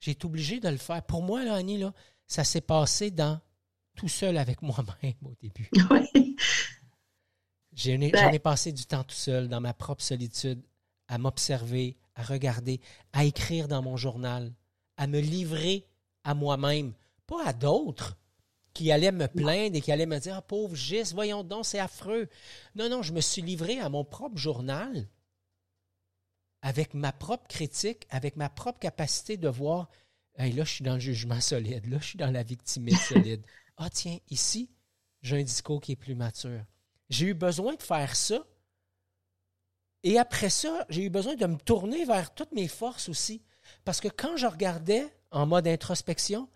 j'ai 0.00 0.12
été 0.12 0.26
obligé 0.26 0.60
de 0.60 0.68
le 0.68 0.76
faire. 0.76 1.02
Pour 1.02 1.22
moi, 1.22 1.44
là, 1.44 1.54
Annie, 1.54 1.78
là, 1.78 1.92
ça 2.26 2.44
s'est 2.44 2.60
passé 2.60 3.10
dans 3.10 3.40
tout 3.94 4.08
seul 4.08 4.36
avec 4.36 4.62
moi-même 4.62 5.14
au 5.24 5.34
début. 5.40 5.70
Oui. 5.90 6.36
Ben 7.84 8.10
j'en 8.14 8.32
ai, 8.32 8.38
passé 8.38 8.72
du 8.72 8.86
temps 8.86 9.04
tout 9.04 9.14
seul, 9.14 9.48
dans 9.48 9.60
ma 9.60 9.74
propre 9.74 10.02
solitude, 10.02 10.62
à 11.08 11.18
m'observer, 11.18 11.98
à 12.14 12.22
regarder, 12.22 12.80
à 13.12 13.26
écrire 13.26 13.68
dans 13.68 13.82
mon 13.82 13.98
journal, 13.98 14.50
à 14.96 15.06
me 15.06 15.20
livrer 15.20 15.86
à 16.24 16.32
moi-même, 16.32 16.94
pas 17.26 17.44
à 17.44 17.52
d'autres 17.52 18.16
qui 18.72 18.90
allaient 18.90 19.12
me 19.12 19.26
plaindre 19.26 19.76
et 19.76 19.82
qui 19.82 19.92
allaient 19.92 20.06
me 20.06 20.18
dire 20.18 20.36
Ah, 20.36 20.42
pauvre 20.42 20.74
Gis, 20.74 21.12
voyons 21.12 21.44
donc, 21.44 21.66
c'est 21.66 21.78
affreux. 21.78 22.28
Non, 22.74 22.88
non, 22.88 23.02
je 23.02 23.12
me 23.12 23.20
suis 23.20 23.42
livré 23.42 23.78
à 23.78 23.90
mon 23.90 24.04
propre 24.04 24.38
journal 24.38 25.06
avec 26.66 26.94
ma 26.94 27.12
propre 27.12 27.46
critique, 27.46 28.08
avec 28.10 28.34
ma 28.34 28.48
propre 28.48 28.80
capacité 28.80 29.36
de 29.36 29.48
voir 29.48 29.88
hey, 30.36 30.52
là, 30.52 30.64
je 30.64 30.72
suis 30.72 30.82
dans 30.82 30.94
le 30.94 31.00
jugement 31.00 31.40
solide, 31.40 31.86
là, 31.86 31.98
je 32.00 32.06
suis 32.06 32.18
dans 32.18 32.32
la 32.32 32.42
victimite 32.42 32.98
solide. 33.08 33.44
Ah, 33.76 33.88
tiens, 33.88 34.18
ici, 34.30 34.68
j'ai 35.22 35.38
un 35.38 35.44
discours 35.44 35.80
qui 35.80 35.92
est 35.92 35.96
plus 35.96 36.16
mature. 36.16 36.64
J'ai 37.08 37.26
eu 37.26 37.34
besoin 37.34 37.76
de 37.76 37.82
faire 37.82 38.16
ça. 38.16 38.44
Et 40.02 40.18
après 40.18 40.50
ça, 40.50 40.84
j'ai 40.88 41.04
eu 41.04 41.08
besoin 41.08 41.36
de 41.36 41.46
me 41.46 41.56
tourner 41.56 42.04
vers 42.04 42.34
toutes 42.34 42.50
mes 42.50 42.66
forces 42.66 43.08
aussi. 43.08 43.44
Parce 43.84 44.00
que 44.00 44.08
quand 44.08 44.36
je 44.36 44.48
regardais 44.48 45.06
en 45.30 45.46
mode 45.46 45.68
introspection, 45.68 46.48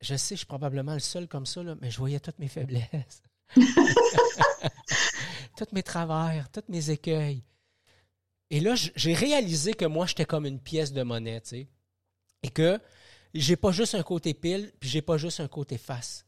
je 0.00 0.16
sais, 0.16 0.34
je 0.34 0.40
suis 0.40 0.46
probablement 0.46 0.94
le 0.94 0.98
seul 0.98 1.28
comme 1.28 1.46
ça, 1.46 1.62
mais 1.80 1.92
je 1.92 1.98
voyais 1.98 2.18
toutes 2.18 2.40
mes 2.40 2.48
faiblesses. 2.48 3.22
tous 5.56 5.68
mes 5.70 5.84
travers, 5.84 6.50
tous 6.50 6.64
mes 6.68 6.90
écueils. 6.90 7.44
Et 8.50 8.60
là, 8.60 8.74
j'ai 8.74 9.14
réalisé 9.14 9.74
que 9.74 9.84
moi, 9.84 10.06
j'étais 10.06 10.24
comme 10.24 10.46
une 10.46 10.60
pièce 10.60 10.92
de 10.92 11.02
monnaie, 11.02 11.40
tu 11.40 11.48
sais. 11.48 11.68
Et 12.42 12.50
que 12.50 12.78
j'ai 13.32 13.56
pas 13.56 13.72
juste 13.72 13.94
un 13.94 14.02
côté 14.02 14.34
pile, 14.34 14.72
puis 14.78 14.88
j'ai 14.88 15.02
pas 15.02 15.16
juste 15.16 15.40
un 15.40 15.48
côté 15.48 15.78
face 15.78 16.24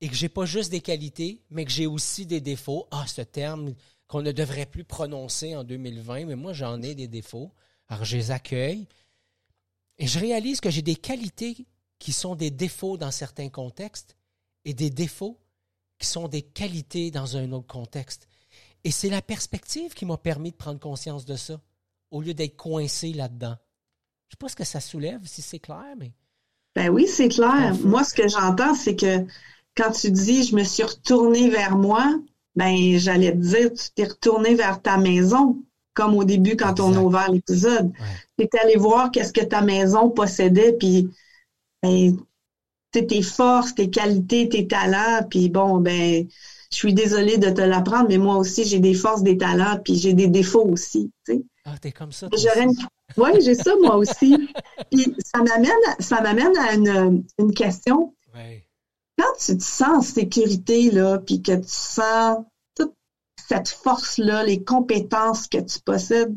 et 0.00 0.08
que 0.08 0.14
j'ai 0.14 0.28
pas 0.28 0.46
juste 0.46 0.70
des 0.70 0.80
qualités, 0.80 1.42
mais 1.50 1.64
que 1.64 1.70
j'ai 1.70 1.86
aussi 1.86 2.26
des 2.26 2.40
défauts. 2.40 2.86
Ah, 2.90 3.06
ce 3.06 3.22
terme 3.22 3.74
qu'on 4.06 4.22
ne 4.22 4.32
devrait 4.32 4.66
plus 4.66 4.84
prononcer 4.84 5.56
en 5.56 5.64
2020, 5.64 6.26
mais 6.26 6.36
moi 6.36 6.52
j'en 6.52 6.80
ai 6.82 6.94
des 6.94 7.08
défauts. 7.08 7.52
Alors 7.88 8.04
je 8.04 8.16
les 8.16 8.30
accueille 8.30 8.86
et 9.98 10.06
je 10.06 10.18
réalise 10.18 10.60
que 10.60 10.70
j'ai 10.70 10.82
des 10.82 10.96
qualités 10.96 11.66
qui 11.98 12.12
sont 12.12 12.36
des 12.36 12.50
défauts 12.50 12.96
dans 12.96 13.10
certains 13.10 13.48
contextes 13.48 14.16
et 14.64 14.72
des 14.72 14.90
défauts 14.90 15.38
qui 15.98 16.06
sont 16.06 16.28
des 16.28 16.42
qualités 16.42 17.10
dans 17.10 17.36
un 17.36 17.50
autre 17.52 17.66
contexte. 17.66 18.28
Et 18.84 18.90
c'est 18.90 19.10
la 19.10 19.22
perspective 19.22 19.94
qui 19.94 20.06
m'a 20.06 20.16
permis 20.16 20.52
de 20.52 20.56
prendre 20.56 20.80
conscience 20.80 21.24
de 21.24 21.36
ça, 21.36 21.60
au 22.10 22.22
lieu 22.22 22.34
d'être 22.34 22.56
coincé 22.56 23.12
là-dedans. 23.12 23.56
Je 24.28 24.34
ne 24.34 24.36
sais 24.36 24.38
pas 24.38 24.48
ce 24.48 24.56
que 24.56 24.64
ça 24.64 24.80
soulève, 24.80 25.20
si 25.24 25.42
c'est 25.42 25.58
clair, 25.58 25.94
mais... 25.98 26.12
Ben 26.74 26.90
oui, 26.90 27.06
c'est 27.08 27.28
clair. 27.28 27.74
Moi, 27.82 28.04
ce 28.04 28.14
que 28.14 28.28
j'entends, 28.28 28.74
c'est 28.74 28.94
que 28.94 29.24
quand 29.76 29.90
tu 29.90 30.10
dis 30.10 30.44
je 30.44 30.54
me 30.54 30.64
suis 30.64 30.82
retournée 30.82 31.48
vers 31.48 31.76
moi, 31.76 32.14
ben 32.54 32.98
j'allais 32.98 33.32
te 33.32 33.38
dire 33.38 33.72
tu 33.72 33.90
t'es 33.94 34.04
retourné 34.04 34.54
vers 34.54 34.80
ta 34.82 34.96
maison, 34.96 35.62
comme 35.94 36.14
au 36.14 36.24
début 36.24 36.56
quand 36.56 36.78
on 36.78 36.94
a 36.94 37.00
ouvert 37.00 37.30
l'épisode. 37.30 37.92
Tu 38.38 38.44
es 38.44 38.58
allé 38.58 38.76
voir 38.76 39.10
qu'est-ce 39.10 39.32
que 39.32 39.44
ta 39.44 39.60
maison 39.62 40.10
possédait, 40.10 40.72
puis 40.72 41.08
ben, 41.82 42.16
tes 42.92 43.22
forces, 43.22 43.74
tes 43.74 43.90
qualités, 43.90 44.48
tes 44.48 44.66
talents, 44.66 45.26
puis 45.28 45.48
bon, 45.48 45.78
ben 45.78 46.28
je 46.70 46.76
suis 46.76 46.94
désolée 46.94 47.38
de 47.38 47.50
te 47.50 47.60
l'apprendre, 47.60 48.08
mais 48.08 48.18
moi 48.18 48.36
aussi 48.36 48.64
j'ai 48.64 48.80
des 48.80 48.94
forces, 48.94 49.22
des 49.22 49.38
talents, 49.38 49.78
puis 49.82 49.94
j'ai 49.96 50.14
des 50.14 50.28
défauts 50.28 50.66
aussi. 50.66 51.10
Ah, 51.64 51.76
t'es 51.80 51.92
comme 51.92 52.12
ça. 52.12 52.28
Oui, 53.16 53.30
j'ai 53.40 53.54
ça 53.54 53.72
moi 53.82 53.96
aussi. 53.96 54.36
puis 54.90 55.14
ça 55.18 55.42
m'amène, 55.42 55.70
ça 55.98 56.20
m'amène 56.20 56.56
à 56.56 56.74
une, 56.74 57.24
une 57.38 57.54
question. 57.54 58.14
Ouais 58.34 58.68
quand 59.18 59.32
tu 59.38 59.58
te 59.58 59.62
sens 59.62 59.88
en 59.88 60.02
sécurité, 60.02 60.90
là, 60.90 61.18
puis 61.18 61.42
que 61.42 61.56
tu 61.56 61.68
sens 61.68 62.44
toute 62.76 62.94
cette 63.36 63.68
force-là, 63.68 64.44
les 64.44 64.62
compétences 64.62 65.48
que 65.48 65.58
tu 65.58 65.80
possèdes, 65.80 66.34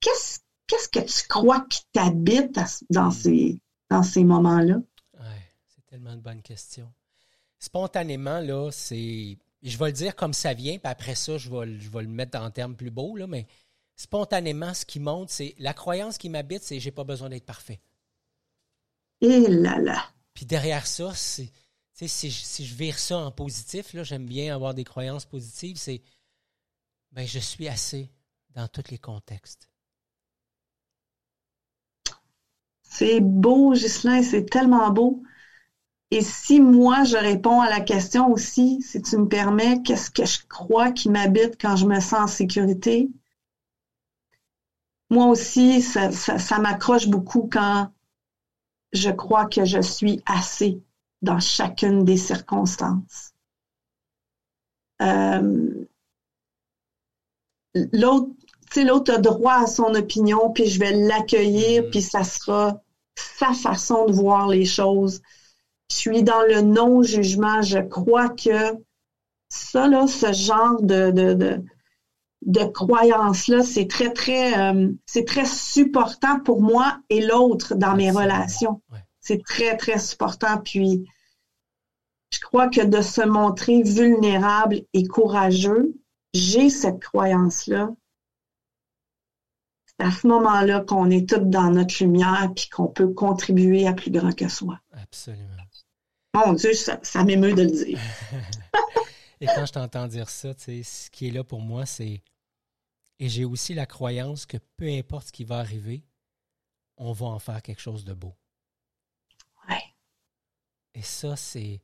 qu'est-ce, 0.00 0.38
qu'est-ce 0.66 0.88
que 0.88 1.00
tu 1.00 1.26
crois 1.28 1.66
qui 1.68 1.80
t'habite 1.92 2.58
dans 2.90 3.08
hmm. 3.08 3.12
ces, 3.12 3.60
dans 3.90 4.02
ces 4.02 4.24
moments-là? 4.24 4.76
Ouais, 5.14 5.50
c'est 5.66 5.84
tellement 5.86 6.12
une 6.12 6.20
bonne 6.20 6.42
question. 6.42 6.92
Spontanément, 7.58 8.40
là, 8.40 8.70
c'est. 8.70 9.36
Je 9.62 9.76
vais 9.78 9.86
le 9.86 9.92
dire 9.92 10.16
comme 10.16 10.32
ça 10.32 10.54
vient, 10.54 10.78
puis 10.78 10.90
après 10.90 11.14
ça, 11.14 11.38
je 11.38 11.48
vais, 11.50 11.78
je 11.78 11.88
vais 11.88 12.02
le 12.02 12.08
mettre 12.08 12.38
en 12.38 12.50
termes 12.50 12.74
plus 12.74 12.90
beaux, 12.90 13.16
là, 13.16 13.26
mais 13.26 13.46
spontanément, 13.96 14.74
ce 14.74 14.84
qui 14.84 14.98
monte, 14.98 15.30
c'est 15.30 15.54
la 15.58 15.74
croyance 15.74 16.18
qui 16.18 16.28
m'habite, 16.28 16.62
c'est 16.62 16.80
j'ai 16.80 16.90
pas 16.90 17.04
besoin 17.04 17.28
d'être 17.28 17.46
parfait. 17.46 17.80
Et 19.20 19.46
là 19.48 19.78
là. 19.78 20.04
Puis 20.34 20.46
derrière 20.46 20.86
ça, 20.86 21.12
c'est 21.14 21.52
si 21.94 22.30
je, 22.30 22.40
si 22.42 22.66
je 22.66 22.74
vire 22.74 22.98
ça 22.98 23.18
en 23.18 23.30
positif, 23.30 23.92
là, 23.92 24.02
j'aime 24.02 24.26
bien 24.26 24.54
avoir 24.54 24.74
des 24.74 24.84
croyances 24.84 25.24
positives, 25.24 25.76
c'est 25.76 26.02
ben, 27.12 27.26
je 27.26 27.38
suis 27.38 27.68
assez 27.68 28.10
dans 28.50 28.66
tous 28.68 28.90
les 28.90 28.98
contextes. 28.98 29.68
C'est 32.82 33.20
beau, 33.20 33.72
Ghislain, 33.72 34.22
c'est 34.22 34.46
tellement 34.46 34.90
beau. 34.90 35.22
Et 36.12 36.20
si 36.20 36.60
moi, 36.60 37.04
je 37.04 37.16
réponds 37.16 37.62
à 37.62 37.70
la 37.70 37.80
question 37.80 38.30
aussi, 38.30 38.82
si 38.82 39.00
tu 39.00 39.16
me 39.16 39.28
permets, 39.28 39.80
qu'est-ce 39.80 40.10
que 40.10 40.26
je 40.26 40.40
crois 40.46 40.92
qui 40.92 41.08
m'habite 41.08 41.58
quand 41.58 41.74
je 41.74 41.86
me 41.86 42.00
sens 42.00 42.20
en 42.20 42.26
sécurité? 42.26 43.08
Moi 45.08 45.24
aussi, 45.28 45.80
ça, 45.80 46.12
ça 46.12 46.58
m'accroche 46.58 47.08
beaucoup 47.08 47.48
quand 47.50 47.90
je 48.92 49.08
crois 49.08 49.46
que 49.46 49.64
je 49.64 49.80
suis 49.80 50.20
assez 50.26 50.82
dans 51.22 51.40
chacune 51.40 52.04
des 52.04 52.18
circonstances. 52.18 53.32
Euh, 55.00 55.86
l'autre, 57.74 58.32
l'autre 58.76 59.14
a 59.14 59.18
droit 59.18 59.62
à 59.62 59.66
son 59.66 59.94
opinion, 59.94 60.50
puis 60.50 60.66
je 60.66 60.78
vais 60.78 60.92
l'accueillir, 60.92 61.84
mm-hmm. 61.84 61.90
puis 61.90 62.02
ça 62.02 62.22
sera 62.22 62.82
sa 63.16 63.54
façon 63.54 64.04
de 64.04 64.12
voir 64.12 64.48
les 64.48 64.66
choses. 64.66 65.22
Je 65.92 65.98
suis 65.98 66.22
dans 66.22 66.42
le 66.42 66.62
non-jugement. 66.62 67.60
Je 67.60 67.78
crois 67.78 68.30
que 68.30 68.78
ça, 69.50 69.86
là, 69.86 70.06
ce 70.06 70.32
genre 70.32 70.80
de, 70.80 71.10
de, 71.10 71.34
de, 71.34 71.62
de 72.46 72.64
croyance-là, 72.64 73.62
c'est 73.62 73.88
très, 73.88 74.10
très, 74.10 74.58
euh, 74.58 74.90
c'est 75.04 75.26
très 75.26 75.44
supportant 75.44 76.40
pour 76.40 76.62
moi 76.62 76.98
et 77.10 77.20
l'autre 77.20 77.74
dans 77.74 77.94
mes 77.94 78.10
relations. 78.10 78.80
C'est 79.20 79.44
très, 79.44 79.76
très 79.76 79.98
supportant. 79.98 80.58
Puis, 80.64 81.04
je 82.30 82.40
crois 82.40 82.68
que 82.68 82.80
de 82.80 83.02
se 83.02 83.20
montrer 83.20 83.82
vulnérable 83.82 84.80
et 84.94 85.06
courageux, 85.06 85.94
j'ai 86.32 86.70
cette 86.70 87.00
croyance-là. 87.00 87.90
C'est 89.86 90.06
à 90.06 90.10
ce 90.10 90.26
moment-là 90.26 90.80
qu'on 90.80 91.10
est 91.10 91.28
tous 91.28 91.44
dans 91.44 91.70
notre 91.70 92.02
lumière 92.02 92.50
puis 92.56 92.70
qu'on 92.70 92.86
peut 92.88 93.08
contribuer 93.08 93.86
à 93.86 93.92
plus 93.92 94.10
grand 94.10 94.34
que 94.34 94.48
soi. 94.48 94.80
Absolument. 94.92 95.48
Mon 96.34 96.54
Dieu, 96.54 96.72
ça, 96.72 97.24
m'émeut 97.24 97.54
de 97.54 97.62
le 97.62 97.84
dire. 97.84 98.00
et 99.40 99.46
quand 99.46 99.66
je 99.66 99.72
t'entends 99.72 100.08
dire 100.08 100.30
ça, 100.30 100.54
ce 100.56 101.10
qui 101.10 101.28
est 101.28 101.30
là 101.30 101.44
pour 101.44 101.60
moi, 101.60 101.86
c'est. 101.86 102.22
Et 103.18 103.28
j'ai 103.28 103.44
aussi 103.44 103.74
la 103.74 103.86
croyance 103.86 104.46
que 104.46 104.56
peu 104.76 104.88
importe 104.88 105.28
ce 105.28 105.32
qui 105.32 105.44
va 105.44 105.58
arriver, 105.58 106.04
on 106.96 107.12
va 107.12 107.26
en 107.26 107.38
faire 107.38 107.62
quelque 107.62 107.80
chose 107.80 108.04
de 108.04 108.14
beau. 108.14 108.34
Ouais. 109.68 109.82
Et 110.94 111.02
ça, 111.02 111.36
c'est 111.36 111.82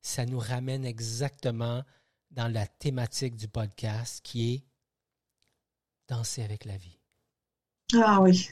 ça 0.00 0.24
nous 0.24 0.38
ramène 0.38 0.84
exactement 0.84 1.82
dans 2.30 2.46
la 2.48 2.66
thématique 2.66 3.36
du 3.36 3.48
podcast 3.48 4.20
qui 4.22 4.54
est 4.54 4.64
danser 6.08 6.42
avec 6.42 6.64
la 6.64 6.76
vie. 6.76 7.00
Ah 7.94 8.20
oui. 8.20 8.48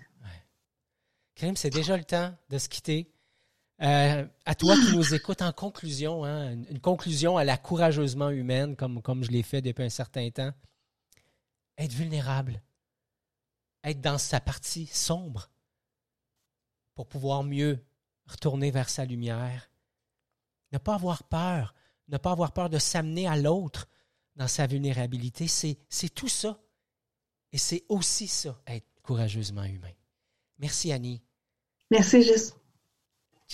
Crime, 1.36 1.56
c'est 1.56 1.70
déjà 1.70 1.96
le 1.96 2.04
temps 2.04 2.36
de 2.48 2.58
se 2.58 2.68
quitter. 2.68 3.13
Euh, 3.82 4.24
à 4.44 4.54
toi 4.54 4.76
qui 4.76 4.96
nous 4.96 5.14
écoutes 5.14 5.42
en 5.42 5.52
conclusion, 5.52 6.24
hein, 6.24 6.52
une, 6.52 6.80
conclusion 6.80 7.36
à 7.36 7.44
la 7.44 7.56
courageusement 7.56 8.30
humaine, 8.30 8.76
comme, 8.76 9.02
comme 9.02 9.24
je 9.24 9.30
l'ai 9.30 9.42
fait 9.42 9.62
depuis 9.62 9.82
un 9.82 9.88
certain 9.88 10.30
temps. 10.30 10.52
Être 11.76 11.92
vulnérable, 11.92 12.62
être 13.82 14.00
dans 14.00 14.18
sa 14.18 14.40
partie 14.40 14.86
sombre 14.86 15.50
pour 16.94 17.08
pouvoir 17.08 17.42
mieux 17.42 17.84
retourner 18.26 18.70
vers 18.70 18.88
sa 18.88 19.04
lumière. 19.04 19.70
Ne 20.70 20.78
pas 20.78 20.94
avoir 20.94 21.24
peur, 21.24 21.74
ne 22.08 22.16
pas 22.16 22.30
avoir 22.30 22.52
peur 22.52 22.70
de 22.70 22.78
s'amener 22.78 23.26
à 23.26 23.36
l'autre 23.36 23.88
dans 24.36 24.48
sa 24.48 24.66
vulnérabilité, 24.68 25.48
c'est 25.48 26.14
tout 26.14 26.28
ça. 26.28 26.60
Et 27.52 27.58
c'est 27.58 27.84
aussi 27.88 28.28
ça, 28.28 28.60
être 28.66 28.86
courageusement 29.02 29.64
humain. 29.64 29.92
Merci 30.58 30.92
Annie. 30.92 31.22
Merci 31.90 32.22
Juste. 32.22 32.56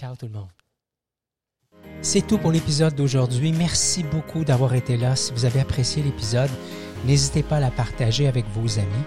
Ciao 0.01 0.17
tout 0.17 0.29
le 0.29 0.33
monde. 0.33 0.49
C'est 2.01 2.27
tout 2.27 2.39
pour 2.39 2.53
l'épisode 2.53 2.95
d'aujourd'hui. 2.95 3.53
Merci 3.53 4.03
beaucoup 4.03 4.45
d'avoir 4.47 4.73
été 4.73 4.97
là. 4.97 5.15
Si 5.15 5.31
vous 5.31 5.45
avez 5.45 5.61
apprécié 5.61 6.03
l'épisode, 6.03 6.49
n'hésitez 7.05 7.43
pas 7.43 7.59
à 7.59 7.61
la 7.61 7.71
partager 7.71 8.27
avec 8.27 8.47
vos 8.55 8.79
amis. 8.79 9.05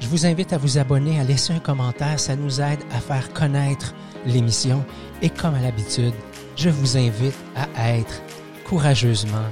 Je 0.00 0.08
vous 0.08 0.26
invite 0.26 0.52
à 0.52 0.58
vous 0.58 0.76
abonner, 0.76 1.18
à 1.18 1.24
laisser 1.24 1.54
un 1.54 1.60
commentaire. 1.60 2.20
Ça 2.20 2.36
nous 2.36 2.60
aide 2.60 2.80
à 2.90 3.00
faire 3.00 3.32
connaître 3.32 3.94
l'émission. 4.26 4.84
Et 5.22 5.30
comme 5.30 5.54
à 5.54 5.62
l'habitude, 5.62 6.12
je 6.56 6.68
vous 6.68 6.98
invite 6.98 7.38
à 7.56 7.96
être 7.96 8.20
courageusement 8.66 9.48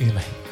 humain. 0.00 0.47